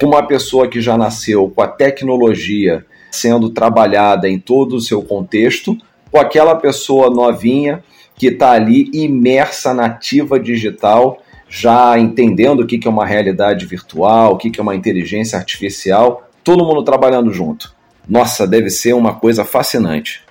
com 0.00 0.06
uma 0.06 0.26
pessoa 0.26 0.66
que 0.66 0.80
já 0.80 0.96
nasceu 0.96 1.52
com 1.54 1.60
a 1.60 1.68
tecnologia 1.68 2.82
sendo 3.10 3.50
trabalhada 3.50 4.26
em 4.26 4.38
todo 4.38 4.76
o 4.76 4.80
seu 4.80 5.02
contexto, 5.02 5.76
com 6.10 6.18
aquela 6.18 6.54
pessoa 6.56 7.10
novinha 7.10 7.84
que 8.14 8.28
está 8.28 8.52
ali 8.52 8.90
imersa 8.90 9.74
nativa 9.74 10.40
digital, 10.40 11.18
já 11.50 11.98
entendendo 11.98 12.60
o 12.60 12.66
que 12.66 12.88
é 12.88 12.90
uma 12.90 13.04
realidade 13.04 13.66
virtual, 13.66 14.32
o 14.32 14.36
que 14.38 14.58
é 14.58 14.62
uma 14.62 14.74
inteligência 14.74 15.38
artificial, 15.38 16.26
todo 16.42 16.64
mundo 16.64 16.82
trabalhando 16.82 17.30
junto. 17.34 17.74
Nossa, 18.08 18.46
deve 18.46 18.70
ser 18.70 18.94
uma 18.94 19.12
coisa 19.12 19.44
fascinante. 19.44 20.25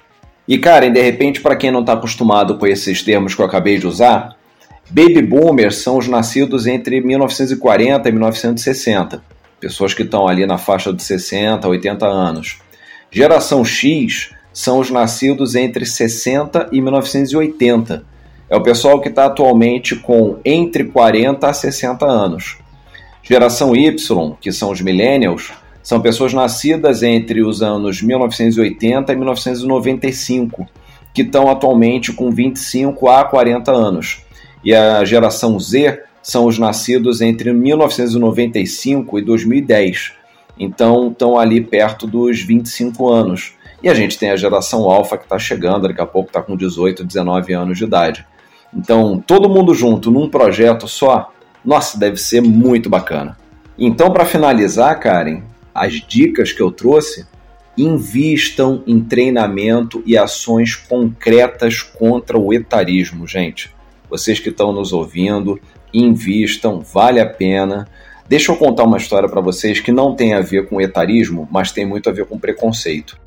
E, 0.48 0.58
Karen, 0.58 0.92
de 0.92 1.02
repente, 1.02 1.42
para 1.42 1.56
quem 1.56 1.72
não 1.72 1.82
está 1.82 1.94
acostumado 1.94 2.58
com 2.58 2.68
esses 2.68 3.02
termos 3.02 3.34
que 3.34 3.42
eu 3.42 3.46
acabei 3.46 3.80
de 3.80 3.88
usar, 3.88 4.36
baby 4.90 5.22
boomers 5.22 5.78
são 5.78 5.98
os 5.98 6.08
nascidos 6.08 6.68
entre 6.68 7.02
1940 7.02 8.08
e 8.08 8.12
1960. 8.12 9.24
Pessoas 9.60 9.94
que 9.94 10.04
estão 10.04 10.28
ali 10.28 10.46
na 10.46 10.58
faixa 10.58 10.94
de 10.94 11.02
60 11.02 11.66
a 11.66 11.70
80 11.70 12.06
anos. 12.06 12.60
Geração 13.10 13.66
X 13.66 14.32
são 14.54 14.80
os 14.80 14.92
nascidos 14.92 15.56
entre 15.56 15.86
60 15.86 16.70
e 16.72 16.80
1980. 16.80 18.04
É 18.48 18.56
o 18.56 18.62
pessoal 18.62 19.02
que 19.02 19.10
está 19.10 19.26
atualmente 19.26 19.96
com 19.96 20.38
entre 20.46 20.84
40 20.86 21.48
a 21.48 21.54
60 21.54 22.06
anos. 22.06 22.58
Geração 23.24 23.76
Y, 23.76 24.36
que 24.40 24.52
são 24.52 24.70
os 24.70 24.82
millennials, 24.82 25.52
são 25.86 26.02
pessoas 26.02 26.34
nascidas 26.34 27.04
entre 27.04 27.43
os 27.43 27.62
anos 27.62 28.02
1980 28.02 29.13
e 29.13 29.15
1995, 29.15 30.65
que 31.13 31.21
estão 31.21 31.48
atualmente 31.48 32.12
com 32.12 32.32
25 32.32 33.08
a 33.08 33.24
40 33.24 33.71
anos. 33.71 34.24
E 34.63 34.74
a 34.74 35.06
geração 35.06 35.60
Z 35.60 36.02
são 36.24 36.48
os 36.48 36.58
nascidos 36.58 37.21
entre 37.21 37.54
1995 37.54 39.19
e 39.19 39.21
2010. 39.21 40.13
Então 40.58 41.10
estão 41.10 41.38
ali 41.38 41.62
perto 41.62 42.08
dos 42.08 42.41
25 42.41 43.08
anos. 43.08 43.54
E 43.84 43.88
a 43.88 43.93
gente 43.93 44.17
tem 44.17 44.32
a 44.32 44.36
geração 44.36 44.89
alfa 44.89 45.19
que 45.19 45.26
está 45.26 45.38
chegando, 45.38 45.88
daqui 45.88 46.02
a 46.02 46.08
pouco 46.08 46.30
está 46.30 46.41
com 46.41 46.58
18, 46.58 47.04
19 47.04 47.54
anos 47.54 47.78
de 47.78 47.84
idade. 47.84 48.26
Então, 48.76 49.24
todo 49.28 49.48
mundo 49.48 49.71
junto 49.76 50.10
num 50.10 50.28
projeto 50.28 50.88
só, 50.88 51.32
nossa, 51.63 51.95
deve 51.95 52.17
ser 52.17 52.41
muito 52.41 52.89
bacana. 52.89 53.38
Então, 53.78 54.10
para 54.10 54.26
finalizar, 54.26 55.00
Karen, 55.00 55.43
as 55.76 55.96
dicas 55.96 56.54
que 56.54 56.62
eu 56.62 56.72
trouxe, 56.72 57.28
invistam 57.78 58.82
em 58.88 59.02
treinamento 59.02 60.02
e 60.06 60.18
ações 60.18 60.76
concretas 60.76 61.82
contra 61.82 62.40
o 62.40 62.54
etarismo, 62.54 63.28
gente. 63.28 63.70
Vocês 64.10 64.40
que 64.40 64.50
estão 64.50 64.72
nos 64.72 64.94
ouvindo, 64.94 65.60
invistam, 65.94 66.80
vale 66.80 67.20
a 67.20 67.26
pena. 67.26 67.88
Deixa 68.30 68.52
eu 68.52 68.56
contar 68.56 68.84
uma 68.84 68.98
história 68.98 69.28
para 69.28 69.42
vocês 69.42 69.82
que 69.82 69.92
não 69.92 70.16
tem 70.16 70.34
a 70.34 70.42
ver 70.42 70.70
com 70.70 70.80
etarismo, 70.80 71.48
mas 71.52 71.72
tem 71.72 71.86
muito 71.86 72.10
a 72.10 72.14
ver 72.14 72.26
com 72.26 72.40
preconceito. 72.40 73.20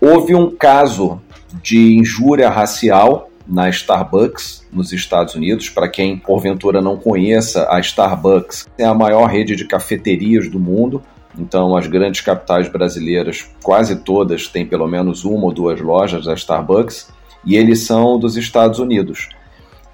Houve 0.00 0.34
um 0.34 0.50
caso 0.50 1.20
de 1.62 1.94
injúria 1.96 2.48
racial 2.48 3.30
na 3.46 3.68
Starbucks, 3.68 4.66
nos 4.72 4.92
Estados 4.92 5.34
Unidos. 5.34 5.68
Para 5.68 5.88
quem 5.88 6.16
porventura 6.16 6.80
não 6.80 6.96
conheça, 6.96 7.66
a 7.70 7.80
Starbucks 7.80 8.66
é 8.78 8.84
a 8.84 8.94
maior 8.94 9.26
rede 9.26 9.56
de 9.56 9.66
cafeterias 9.66 10.48
do 10.48 10.58
mundo. 10.58 11.02
Então, 11.38 11.76
as 11.76 11.86
grandes 11.86 12.20
capitais 12.20 12.68
brasileiras, 12.68 13.48
quase 13.62 13.96
todas, 13.96 14.48
têm 14.48 14.66
pelo 14.66 14.86
menos 14.86 15.24
uma 15.24 15.44
ou 15.44 15.52
duas 15.52 15.80
lojas 15.80 16.26
da 16.26 16.34
Starbucks, 16.34 17.08
e 17.44 17.56
eles 17.56 17.80
são 17.80 18.18
dos 18.18 18.36
Estados 18.36 18.78
Unidos. 18.78 19.30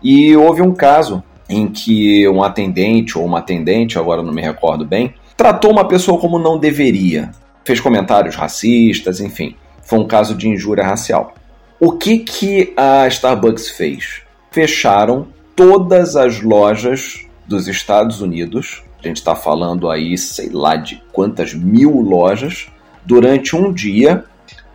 E 0.02 0.36
houve 0.36 0.62
um 0.62 0.74
caso 0.74 1.22
em 1.48 1.68
que 1.68 2.28
um 2.28 2.42
atendente 2.42 3.16
ou 3.16 3.24
uma 3.24 3.38
atendente, 3.38 3.98
agora 3.98 4.22
não 4.22 4.32
me 4.32 4.42
recordo 4.42 4.84
bem, 4.84 5.14
tratou 5.36 5.70
uma 5.70 5.86
pessoa 5.86 6.20
como 6.20 6.38
não 6.38 6.58
deveria, 6.58 7.30
fez 7.64 7.80
comentários 7.80 8.36
racistas, 8.36 9.20
enfim, 9.20 9.54
foi 9.82 9.98
um 9.98 10.06
caso 10.06 10.34
de 10.34 10.48
injúria 10.48 10.84
racial. 10.84 11.34
O 11.80 11.92
que 11.92 12.18
que 12.18 12.74
a 12.76 13.06
Starbucks 13.06 13.70
fez? 13.70 14.22
Fecharam 14.50 15.28
todas 15.54 16.16
as 16.16 16.42
lojas 16.42 17.24
dos 17.46 17.68
Estados 17.68 18.20
Unidos 18.20 18.82
a 19.02 19.06
gente 19.06 19.18
está 19.18 19.34
falando 19.34 19.88
aí, 19.90 20.18
sei 20.18 20.50
lá, 20.50 20.76
de 20.76 21.02
quantas 21.12 21.54
mil 21.54 22.00
lojas 22.00 22.68
durante 23.04 23.54
um 23.54 23.72
dia 23.72 24.24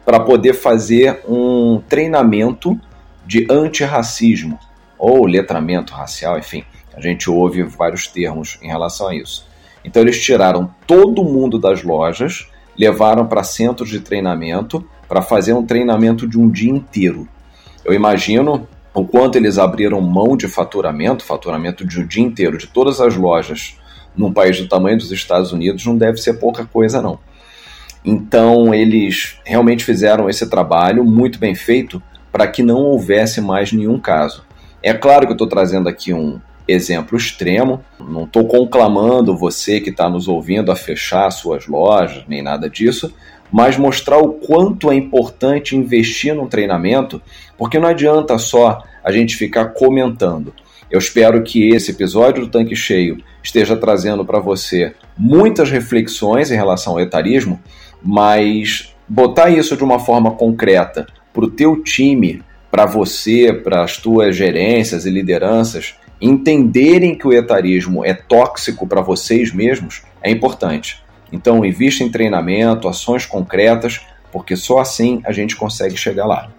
para 0.05 0.19
poder 0.19 0.53
fazer 0.53 1.21
um 1.27 1.81
treinamento 1.87 2.79
de 3.25 3.45
antirracismo 3.49 4.57
ou 4.97 5.25
letramento 5.25 5.93
racial, 5.93 6.37
enfim. 6.37 6.63
A 6.95 7.01
gente 7.01 7.29
ouve 7.29 7.63
vários 7.63 8.07
termos 8.07 8.57
em 8.61 8.67
relação 8.67 9.09
a 9.09 9.15
isso. 9.15 9.45
Então 9.83 10.01
eles 10.01 10.21
tiraram 10.21 10.73
todo 10.87 11.23
mundo 11.23 11.59
das 11.59 11.83
lojas, 11.83 12.47
levaram 12.77 13.25
para 13.25 13.43
centros 13.43 13.89
de 13.89 13.99
treinamento 13.99 14.85
para 15.07 15.21
fazer 15.21 15.53
um 15.53 15.65
treinamento 15.65 16.27
de 16.27 16.39
um 16.39 16.49
dia 16.49 16.71
inteiro. 16.71 17.27
Eu 17.83 17.93
imagino 17.93 18.67
o 18.93 19.05
quanto 19.05 19.37
eles 19.37 19.57
abriram 19.57 19.99
mão 19.99 20.37
de 20.37 20.47
faturamento, 20.47 21.25
faturamento 21.25 21.85
de 21.85 21.99
um 21.99 22.07
dia 22.07 22.23
inteiro 22.23 22.57
de 22.57 22.67
todas 22.67 23.01
as 23.01 23.15
lojas 23.15 23.75
num 24.15 24.31
país 24.31 24.59
do 24.59 24.67
tamanho 24.67 24.97
dos 24.97 25.11
Estados 25.11 25.51
Unidos 25.51 25.85
não 25.85 25.97
deve 25.97 26.17
ser 26.17 26.33
pouca 26.33 26.65
coisa, 26.65 27.01
não. 27.01 27.19
Então, 28.05 28.73
eles 28.73 29.37
realmente 29.45 29.85
fizeram 29.85 30.29
esse 30.29 30.49
trabalho 30.49 31.05
muito 31.05 31.39
bem 31.39 31.55
feito 31.55 32.01
para 32.31 32.47
que 32.47 32.61
não 32.61 32.79
houvesse 32.79 33.39
mais 33.39 33.71
nenhum 33.71 33.99
caso. 33.99 34.43
É 34.81 34.93
claro 34.93 35.25
que 35.25 35.31
eu 35.31 35.35
estou 35.35 35.47
trazendo 35.47 35.87
aqui 35.87 36.13
um 36.13 36.39
exemplo 36.67 37.17
extremo, 37.17 37.83
não 37.99 38.23
estou 38.23 38.47
conclamando 38.47 39.35
você 39.35 39.79
que 39.79 39.89
está 39.89 40.09
nos 40.09 40.27
ouvindo 40.27 40.71
a 40.71 40.75
fechar 40.75 41.29
suas 41.31 41.67
lojas, 41.67 42.23
nem 42.27 42.41
nada 42.41 42.69
disso, 42.69 43.13
mas 43.51 43.77
mostrar 43.77 44.17
o 44.17 44.33
quanto 44.33 44.91
é 44.91 44.95
importante 44.95 45.75
investir 45.75 46.33
no 46.33 46.47
treinamento, 46.47 47.21
porque 47.57 47.77
não 47.77 47.87
adianta 47.87 48.37
só 48.37 48.81
a 49.03 49.11
gente 49.11 49.35
ficar 49.35 49.67
comentando. 49.67 50.53
Eu 50.93 50.99
espero 50.99 51.41
que 51.41 51.69
esse 51.69 51.89
episódio 51.89 52.45
do 52.45 52.51
Tanque 52.51 52.75
Cheio 52.75 53.17
esteja 53.41 53.75
trazendo 53.75 54.23
para 54.23 54.37
você 54.37 54.93
muitas 55.17 55.71
reflexões 55.71 56.51
em 56.51 56.55
relação 56.55 56.93
ao 56.93 56.99
etarismo, 56.99 57.59
mas 57.99 58.93
botar 59.09 59.49
isso 59.49 59.75
de 59.75 59.83
uma 59.83 59.97
forma 59.97 60.29
concreta 60.35 61.07
para 61.33 61.45
o 61.45 61.49
teu 61.49 61.81
time, 61.81 62.43
para 62.69 62.85
você, 62.85 63.51
para 63.51 63.83
as 63.83 63.97
tuas 63.97 64.35
gerências 64.35 65.07
e 65.07 65.09
lideranças 65.09 65.95
entenderem 66.21 67.17
que 67.17 67.27
o 67.27 67.33
etarismo 67.33 68.05
é 68.05 68.13
tóxico 68.13 68.85
para 68.85 69.01
vocês 69.01 69.51
mesmos 69.51 70.03
é 70.21 70.29
importante. 70.29 71.03
Então, 71.31 71.65
invista 71.65 72.03
em 72.03 72.11
treinamento, 72.11 72.87
ações 72.87 73.25
concretas, 73.25 73.99
porque 74.31 74.55
só 74.55 74.77
assim 74.77 75.23
a 75.25 75.31
gente 75.31 75.55
consegue 75.55 75.97
chegar 75.97 76.27
lá. 76.27 76.51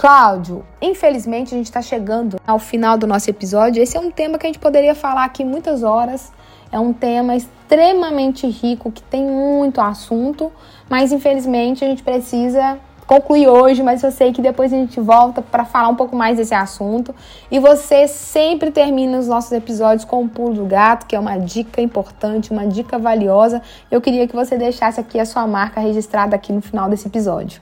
Cláudio, 0.00 0.64
infelizmente 0.80 1.54
a 1.54 1.58
gente 1.58 1.66
está 1.66 1.82
chegando 1.82 2.40
ao 2.46 2.58
final 2.58 2.96
do 2.96 3.06
nosso 3.06 3.28
episódio. 3.28 3.82
Esse 3.82 3.98
é 3.98 4.00
um 4.00 4.10
tema 4.10 4.38
que 4.38 4.46
a 4.46 4.48
gente 4.48 4.58
poderia 4.58 4.94
falar 4.94 5.26
aqui 5.26 5.44
muitas 5.44 5.82
horas. 5.82 6.32
É 6.72 6.78
um 6.78 6.90
tema 6.90 7.36
extremamente 7.36 8.48
rico 8.48 8.90
que 8.90 9.02
tem 9.02 9.22
muito 9.22 9.78
assunto, 9.78 10.50
mas 10.88 11.12
infelizmente 11.12 11.84
a 11.84 11.88
gente 11.88 12.02
precisa 12.02 12.78
concluir 13.06 13.46
hoje, 13.48 13.82
mas 13.82 14.02
eu 14.02 14.10
sei 14.10 14.32
que 14.32 14.40
depois 14.40 14.72
a 14.72 14.76
gente 14.76 14.98
volta 14.98 15.42
para 15.42 15.66
falar 15.66 15.88
um 15.90 15.96
pouco 15.96 16.16
mais 16.16 16.38
desse 16.38 16.54
assunto. 16.54 17.14
E 17.50 17.58
você 17.58 18.08
sempre 18.08 18.70
termina 18.70 19.18
os 19.18 19.28
nossos 19.28 19.52
episódios 19.52 20.06
com 20.06 20.24
o 20.24 20.28
pulo 20.30 20.54
do 20.54 20.64
gato, 20.64 21.04
que 21.04 21.14
é 21.14 21.20
uma 21.20 21.36
dica 21.36 21.82
importante, 21.82 22.52
uma 22.52 22.66
dica 22.66 22.98
valiosa. 22.98 23.60
Eu 23.90 24.00
queria 24.00 24.26
que 24.26 24.34
você 24.34 24.56
deixasse 24.56 24.98
aqui 24.98 25.20
a 25.20 25.26
sua 25.26 25.46
marca 25.46 25.78
registrada 25.78 26.34
aqui 26.34 26.54
no 26.54 26.62
final 26.62 26.88
desse 26.88 27.06
episódio. 27.06 27.60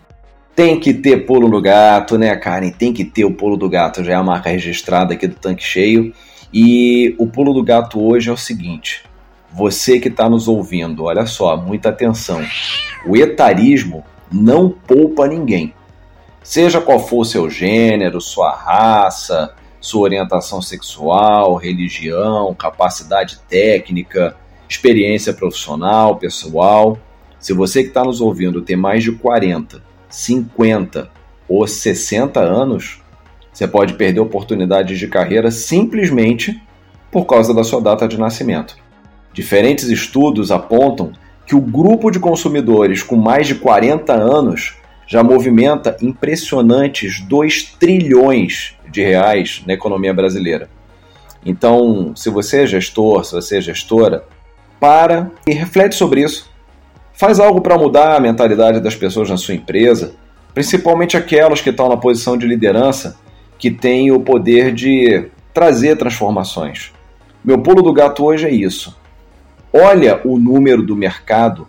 Tem 0.59 0.81
que 0.81 0.93
ter 0.93 1.25
pulo 1.25 1.49
do 1.49 1.63
gato, 1.63 2.19
né, 2.19 2.35
Karen? 2.35 2.71
Tem 2.71 2.93
que 2.93 3.05
ter 3.05 3.25
o 3.25 3.33
pulo 3.33 3.57
do 3.57 3.69
gato, 3.69 4.03
já 4.03 4.15
é 4.15 4.17
a 4.17 4.25
marca 4.25 4.51
registrada 4.51 5.15
aqui 5.15 5.29
do 5.29 5.37
tanque 5.37 5.63
cheio. 5.63 6.13
E 6.53 7.15
o 7.17 7.29
pulo 7.29 7.55
do 7.55 7.63
gato 7.63 8.05
hoje 8.05 8.29
é 8.29 8.33
o 8.33 8.37
seguinte: 8.37 9.05
você 9.53 10.01
que 10.01 10.09
está 10.09 10.29
nos 10.29 10.49
ouvindo, 10.49 11.05
olha 11.05 11.27
só, 11.27 11.57
muita 11.57 11.91
atenção. 11.91 12.45
O 13.07 13.17
etarismo 13.17 14.05
não 14.33 14.69
poupa 14.69 15.29
ninguém. 15.29 15.73
Seja 16.43 16.81
qual 16.81 16.99
for 16.99 17.25
seu 17.25 17.49
gênero, 17.49 18.21
sua 18.21 18.53
raça, 18.53 19.55
sua 19.81 20.01
orientação 20.01 20.61
sexual, 20.61 21.55
religião, 21.55 22.53
capacidade 22.53 23.39
técnica, 23.49 24.35
experiência 24.69 25.33
profissional, 25.33 26.17
pessoal. 26.17 26.99
Se 27.39 27.53
você 27.53 27.83
que 27.85 27.91
está 27.91 28.03
nos 28.03 28.21
ouvindo 28.21 28.61
tem 28.61 28.75
mais 28.75 29.05
de 29.05 29.13
40, 29.13 29.87
50 30.09 31.11
ou 31.49 31.67
60 31.67 32.41
anos, 32.41 33.01
você 33.53 33.67
pode 33.67 33.95
perder 33.95 34.21
oportunidades 34.21 34.99
de 34.99 35.09
carreira 35.09 35.51
simplesmente 35.51 36.61
por 37.11 37.25
causa 37.25 37.55
da 37.55 37.65
sua 37.65 37.81
data 37.81 38.07
de 38.07 38.19
nascimento. 38.19 38.77
Diferentes 39.33 39.89
estudos 39.89 40.51
apontam 40.51 41.13
que 41.47 41.55
o 41.55 41.61
grupo 41.61 42.11
de 42.11 42.21
consumidores 42.21 43.03
com 43.03 43.17
mais 43.17 43.47
de 43.47 43.55
40 43.55 44.13
anos 44.13 44.77
já 45.07 45.23
movimenta 45.23 45.97
impressionantes 46.03 47.21
2 47.23 47.63
trilhões 47.79 48.75
de 48.91 49.03
reais 49.03 49.63
na 49.67 49.73
economia 49.73 50.13
brasileira. 50.13 50.69
Então, 51.45 52.13
se 52.15 52.29
você 52.29 52.63
é 52.63 52.67
gestor, 52.67 53.25
se 53.25 53.33
você 53.33 53.57
é 53.57 53.61
gestora, 53.61 54.25
para 54.79 55.31
e 55.47 55.55
reflete 55.55 55.95
sobre 55.95 56.23
isso. 56.23 56.51
Faz 57.19 57.41
algo 57.41 57.61
para 57.61 57.77
mudar 57.77 58.15
a 58.15 58.21
mentalidade 58.21 58.79
das 58.79 58.95
pessoas 58.95 59.29
na 59.29 59.37
sua 59.37 59.53
empresa, 59.53 60.15
principalmente 60.55 61.17
aquelas 61.17 61.61
que 61.61 61.71
estão 61.71 61.89
na 61.89 61.97
posição 61.97 62.39
de 62.39 62.47
liderança, 62.47 63.19
que 63.59 63.73
têm 63.73 64.13
o 64.13 64.21
poder 64.21 64.73
de 64.73 65.27
trazer 65.53 65.97
transformações. 65.97 66.93
Meu 67.45 67.59
pulo 67.59 67.83
do 67.83 67.93
gato 67.93 68.25
hoje 68.25 68.47
é 68.47 68.53
isso. 68.53 68.97
Olha 69.73 70.21
o 70.25 70.39
número 70.39 70.81
do 70.81 70.95
mercado, 70.95 71.67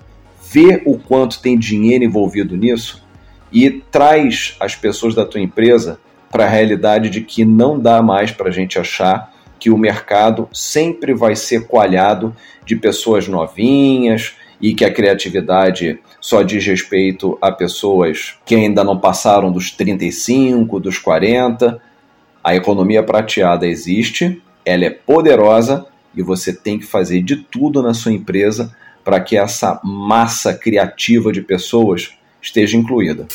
vê 0.51 0.83
o 0.85 0.99
quanto 0.99 1.41
tem 1.41 1.57
dinheiro 1.57 2.03
envolvido 2.03 2.55
nisso 2.55 3.03
e 3.51 3.71
traz 3.71 4.55
as 4.59 4.75
pessoas 4.75 5.15
da 5.15 5.25
tua 5.25 5.41
empresa 5.41 5.99
para 6.29 6.45
a 6.45 6.47
realidade 6.47 7.09
de 7.09 7.21
que 7.21 7.43
não 7.43 7.79
dá 7.79 8.03
mais 8.03 8.31
para 8.31 8.49
a 8.49 8.53
gente 8.53 8.77
achar 8.77 9.33
que 9.59 9.71
o 9.71 9.77
mercado 9.79 10.47
sempre 10.53 11.11
vai 11.11 11.35
ser 11.35 11.65
coalhado 11.65 12.35
de 12.63 12.75
pessoas 12.75 13.27
novinhas 13.27 14.35
e 14.61 14.73
que 14.73 14.83
a 14.83 14.93
criatividade 14.93 15.99
só 16.19 16.41
diz 16.41 16.65
respeito 16.65 17.37
a 17.41 17.51
pessoas 17.51 18.35
que 18.45 18.55
ainda 18.55 18.83
não 18.83 18.97
passaram 18.97 19.51
dos 19.51 19.71
35, 19.71 20.79
dos 20.79 20.97
40. 20.97 21.81
A 22.43 22.55
economia 22.55 23.03
prateada 23.03 23.67
existe, 23.67 24.41
ela 24.65 24.85
é 24.85 24.89
poderosa 24.89 25.85
e 26.15 26.21
você 26.21 26.53
tem 26.53 26.77
que 26.77 26.85
fazer 26.85 27.21
de 27.21 27.37
tudo 27.37 27.81
na 27.81 27.93
sua 27.93 28.11
empresa 28.11 28.75
para 29.03 29.19
que 29.19 29.37
essa 29.37 29.79
massa 29.83 30.53
criativa 30.53 31.31
de 31.31 31.41
pessoas 31.41 32.11
esteja 32.41 32.77
incluída. 32.77 33.27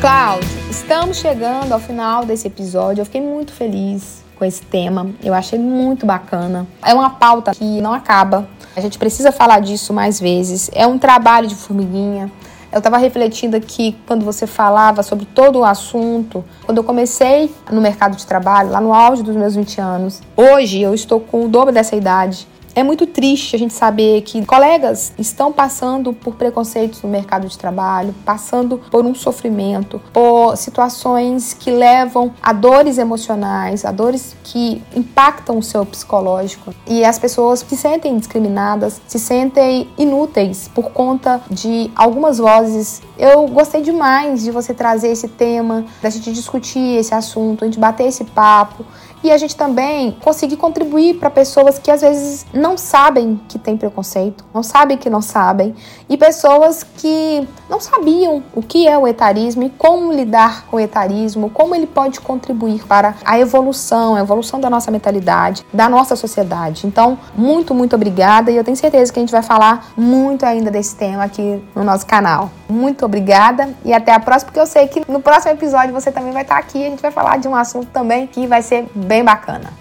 Cláudio, 0.00 0.53
estamos 0.84 1.16
chegando 1.16 1.72
ao 1.72 1.80
final 1.80 2.26
desse 2.26 2.46
episódio. 2.46 3.00
Eu 3.00 3.06
fiquei 3.06 3.20
muito 3.22 3.54
feliz 3.54 4.22
com 4.36 4.44
esse 4.44 4.60
tema. 4.60 5.10
Eu 5.22 5.32
achei 5.32 5.58
muito 5.58 6.04
bacana. 6.04 6.66
É 6.84 6.92
uma 6.92 7.08
pauta 7.08 7.52
que 7.52 7.80
não 7.80 7.94
acaba. 7.94 8.46
A 8.76 8.82
gente 8.82 8.98
precisa 8.98 9.32
falar 9.32 9.60
disso 9.60 9.94
mais 9.94 10.20
vezes. 10.20 10.70
É 10.74 10.86
um 10.86 10.98
trabalho 10.98 11.48
de 11.48 11.54
formiguinha. 11.54 12.30
Eu 12.70 12.78
estava 12.78 12.98
refletindo 12.98 13.56
aqui 13.56 13.96
quando 14.06 14.26
você 14.26 14.46
falava 14.46 15.02
sobre 15.02 15.24
todo 15.24 15.60
o 15.60 15.64
assunto. 15.64 16.44
Quando 16.66 16.76
eu 16.76 16.84
comecei 16.84 17.50
no 17.72 17.80
mercado 17.80 18.14
de 18.14 18.26
trabalho, 18.26 18.68
lá 18.68 18.80
no 18.80 18.92
auge 18.92 19.22
dos 19.22 19.34
meus 19.34 19.54
20 19.54 19.80
anos, 19.80 20.20
hoje 20.36 20.82
eu 20.82 20.92
estou 20.92 21.18
com 21.18 21.46
o 21.46 21.48
dobro 21.48 21.72
dessa 21.72 21.96
idade. 21.96 22.46
É 22.76 22.82
muito 22.82 23.06
triste 23.06 23.54
a 23.54 23.58
gente 23.58 23.72
saber 23.72 24.22
que 24.22 24.44
colegas 24.44 25.12
estão 25.16 25.52
passando 25.52 26.12
por 26.12 26.34
preconceitos 26.34 27.00
no 27.02 27.08
mercado 27.08 27.46
de 27.46 27.56
trabalho, 27.56 28.12
passando 28.24 28.80
por 28.90 29.06
um 29.06 29.14
sofrimento, 29.14 30.02
por 30.12 30.56
situações 30.56 31.54
que 31.54 31.70
levam 31.70 32.32
a 32.42 32.52
dores 32.52 32.98
emocionais, 32.98 33.84
a 33.84 33.92
dores 33.92 34.34
que 34.42 34.82
impactam 34.92 35.58
o 35.58 35.62
seu 35.62 35.86
psicológico. 35.86 36.74
E 36.84 37.04
as 37.04 37.16
pessoas 37.16 37.60
se 37.60 37.76
sentem 37.76 38.18
discriminadas, 38.18 39.00
se 39.06 39.20
sentem 39.20 39.88
inúteis 39.96 40.68
por 40.74 40.90
conta 40.90 41.40
de 41.48 41.92
algumas 41.94 42.38
vozes. 42.38 43.00
Eu 43.16 43.46
gostei 43.46 43.82
demais 43.82 44.42
de 44.42 44.50
você 44.50 44.74
trazer 44.74 45.12
esse 45.12 45.28
tema, 45.28 45.84
da 46.02 46.10
gente 46.10 46.32
discutir 46.32 46.98
esse 46.98 47.14
assunto, 47.14 47.62
a 47.62 47.68
gente 47.68 47.78
bater 47.78 48.08
esse 48.08 48.24
papo 48.24 48.84
e 49.24 49.32
a 49.32 49.38
gente 49.38 49.56
também 49.56 50.16
conseguir 50.22 50.56
contribuir 50.56 51.14
para 51.14 51.30
pessoas 51.30 51.78
que 51.78 51.90
às 51.90 52.02
vezes 52.02 52.46
não 52.52 52.76
sabem 52.78 53.40
que 53.48 53.58
tem 53.58 53.76
preconceito, 53.76 54.44
não 54.52 54.62
sabem 54.62 54.96
que 54.96 55.10
não 55.10 55.22
sabem, 55.22 55.74
e 56.08 56.16
pessoas 56.16 56.84
que 56.96 57.48
não 57.68 57.80
sabiam 57.80 58.42
o 58.54 58.62
que 58.62 58.86
é 58.86 58.96
o 58.98 59.08
etarismo 59.08 59.62
e 59.62 59.70
como 59.70 60.12
lidar 60.12 60.66
com 60.66 60.76
o 60.76 60.80
etarismo, 60.80 61.50
como 61.50 61.74
ele 61.74 61.86
pode 61.86 62.20
contribuir 62.20 62.84
para 62.86 63.14
a 63.24 63.38
evolução, 63.38 64.14
a 64.14 64.20
evolução 64.20 64.60
da 64.60 64.68
nossa 64.68 64.90
mentalidade, 64.90 65.64
da 65.72 65.88
nossa 65.88 66.14
sociedade. 66.14 66.86
Então, 66.86 67.18
muito, 67.34 67.74
muito 67.74 67.96
obrigada 67.96 68.50
e 68.50 68.56
eu 68.56 68.62
tenho 68.64 68.76
certeza 68.76 69.12
que 69.12 69.18
a 69.18 69.22
gente 69.22 69.32
vai 69.32 69.42
falar 69.42 69.88
muito 69.96 70.44
ainda 70.44 70.70
desse 70.70 70.94
tema 70.94 71.24
aqui 71.24 71.62
no 71.74 71.82
nosso 71.82 72.06
canal. 72.06 72.50
Muito 72.68 73.04
obrigada 73.04 73.74
e 73.84 73.92
até 73.92 74.12
a 74.12 74.20
próxima, 74.20 74.46
porque 74.46 74.60
eu 74.60 74.66
sei 74.66 74.86
que 74.86 75.02
no 75.10 75.20
próximo 75.20 75.52
episódio 75.52 75.92
você 75.92 76.12
também 76.12 76.32
vai 76.32 76.42
estar 76.42 76.58
aqui 76.58 76.84
a 76.86 76.90
gente 76.90 77.00
vai 77.00 77.10
falar 77.10 77.38
de 77.38 77.48
um 77.48 77.54
assunto 77.54 77.86
também 77.86 78.26
que 78.26 78.46
vai 78.46 78.62
ser 78.62 78.86
bem 79.14 79.24
bacana. 79.24 79.72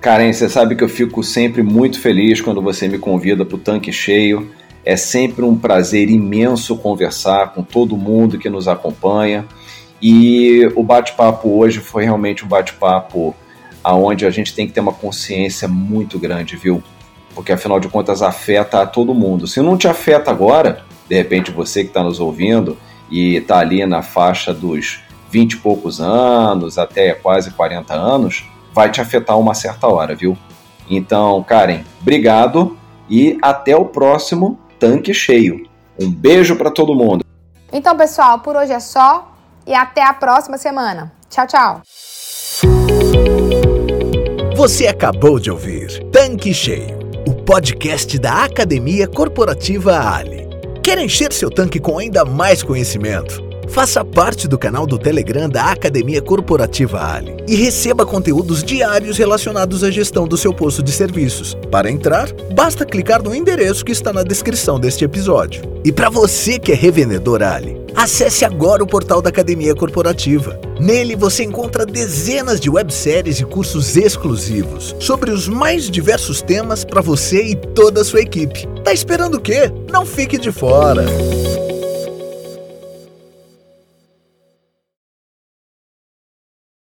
Karen, 0.00 0.32
você 0.32 0.48
sabe 0.48 0.74
que 0.74 0.82
eu 0.82 0.88
fico 0.88 1.22
sempre 1.22 1.62
muito 1.62 2.00
feliz 2.00 2.40
quando 2.40 2.60
você 2.60 2.88
me 2.88 2.98
convida 2.98 3.44
para 3.44 3.54
o 3.54 3.58
tanque 3.58 3.92
cheio. 3.92 4.50
É 4.84 4.96
sempre 4.96 5.44
um 5.44 5.56
prazer 5.56 6.10
imenso 6.10 6.76
conversar 6.76 7.52
com 7.52 7.62
todo 7.62 7.96
mundo 7.96 8.38
que 8.38 8.50
nos 8.50 8.66
acompanha. 8.66 9.46
E 10.00 10.68
o 10.74 10.82
bate-papo 10.82 11.48
hoje 11.56 11.78
foi 11.78 12.02
realmente 12.02 12.44
um 12.44 12.48
bate-papo 12.48 13.32
aonde 13.84 14.26
a 14.26 14.30
gente 14.30 14.52
tem 14.52 14.66
que 14.66 14.72
ter 14.72 14.80
uma 14.80 14.92
consciência 14.92 15.68
muito 15.68 16.18
grande, 16.18 16.56
viu? 16.56 16.82
Porque 17.36 17.52
afinal 17.52 17.78
de 17.78 17.86
contas 17.86 18.20
afeta 18.20 18.82
a 18.82 18.86
todo 18.86 19.14
mundo. 19.14 19.46
Se 19.46 19.60
não 19.60 19.76
te 19.76 19.86
afeta 19.86 20.32
agora, 20.32 20.84
de 21.08 21.14
repente 21.14 21.52
você 21.52 21.82
que 21.84 21.90
está 21.90 22.02
nos 22.02 22.18
ouvindo 22.18 22.76
e 23.08 23.36
está 23.36 23.60
ali 23.60 23.86
na 23.86 24.02
faixa 24.02 24.52
dos 24.52 24.98
20 25.30 25.52
e 25.52 25.56
poucos 25.58 26.00
anos 26.00 26.76
até 26.76 27.12
quase 27.12 27.52
40 27.52 27.94
anos, 27.94 28.44
vai 28.72 28.90
te 28.90 29.00
afetar 29.00 29.38
uma 29.38 29.54
certa 29.54 29.86
hora, 29.86 30.14
viu? 30.14 30.36
Então, 30.88 31.42
Karen, 31.42 31.82
obrigado 32.00 32.76
e 33.08 33.38
até 33.42 33.76
o 33.76 33.84
próximo 33.84 34.58
tanque 34.78 35.14
cheio. 35.14 35.66
Um 36.00 36.10
beijo 36.10 36.56
para 36.56 36.70
todo 36.70 36.94
mundo. 36.94 37.24
Então, 37.72 37.96
pessoal, 37.96 38.40
por 38.40 38.56
hoje 38.56 38.72
é 38.72 38.80
só 38.80 39.32
e 39.66 39.74
até 39.74 40.02
a 40.02 40.12
próxima 40.12 40.58
semana. 40.58 41.12
Tchau, 41.30 41.46
tchau. 41.46 41.82
Você 44.56 44.86
acabou 44.86 45.40
de 45.40 45.50
ouvir 45.50 46.04
Tanque 46.10 46.52
Cheio, 46.52 46.98
o 47.26 47.34
podcast 47.34 48.18
da 48.18 48.44
Academia 48.44 49.08
Corporativa 49.08 49.98
Ali. 49.98 50.48
Quer 50.82 50.98
encher 50.98 51.32
seu 51.32 51.50
tanque 51.50 51.80
com 51.80 51.98
ainda 51.98 52.24
mais 52.24 52.62
conhecimento? 52.62 53.51
Faça 53.72 54.04
parte 54.04 54.46
do 54.46 54.58
canal 54.58 54.86
do 54.86 54.98
Telegram 54.98 55.48
da 55.48 55.72
Academia 55.72 56.20
Corporativa 56.20 57.02
Ali 57.02 57.34
e 57.48 57.54
receba 57.54 58.04
conteúdos 58.04 58.62
diários 58.62 59.16
relacionados 59.16 59.82
à 59.82 59.90
gestão 59.90 60.28
do 60.28 60.36
seu 60.36 60.52
posto 60.52 60.82
de 60.82 60.92
serviços. 60.92 61.56
Para 61.70 61.90
entrar, 61.90 62.30
basta 62.54 62.84
clicar 62.84 63.22
no 63.22 63.34
endereço 63.34 63.82
que 63.82 63.90
está 63.90 64.12
na 64.12 64.22
descrição 64.22 64.78
deste 64.78 65.06
episódio. 65.06 65.62
E 65.86 65.90
para 65.90 66.10
você 66.10 66.58
que 66.58 66.70
é 66.70 66.74
revendedor 66.74 67.42
Ali, 67.42 67.80
acesse 67.96 68.44
agora 68.44 68.84
o 68.84 68.86
portal 68.86 69.22
da 69.22 69.30
Academia 69.30 69.74
Corporativa. 69.74 70.60
Nele 70.78 71.16
você 71.16 71.42
encontra 71.42 71.86
dezenas 71.86 72.60
de 72.60 72.68
webséries 72.68 73.40
e 73.40 73.44
cursos 73.46 73.96
exclusivos 73.96 74.94
sobre 75.00 75.30
os 75.30 75.48
mais 75.48 75.88
diversos 75.88 76.42
temas 76.42 76.84
para 76.84 77.00
você 77.00 77.42
e 77.42 77.56
toda 77.56 78.02
a 78.02 78.04
sua 78.04 78.20
equipe. 78.20 78.68
Tá 78.84 78.92
esperando 78.92 79.36
o 79.36 79.40
quê? 79.40 79.72
Não 79.90 80.04
fique 80.04 80.36
de 80.36 80.52
fora! 80.52 81.06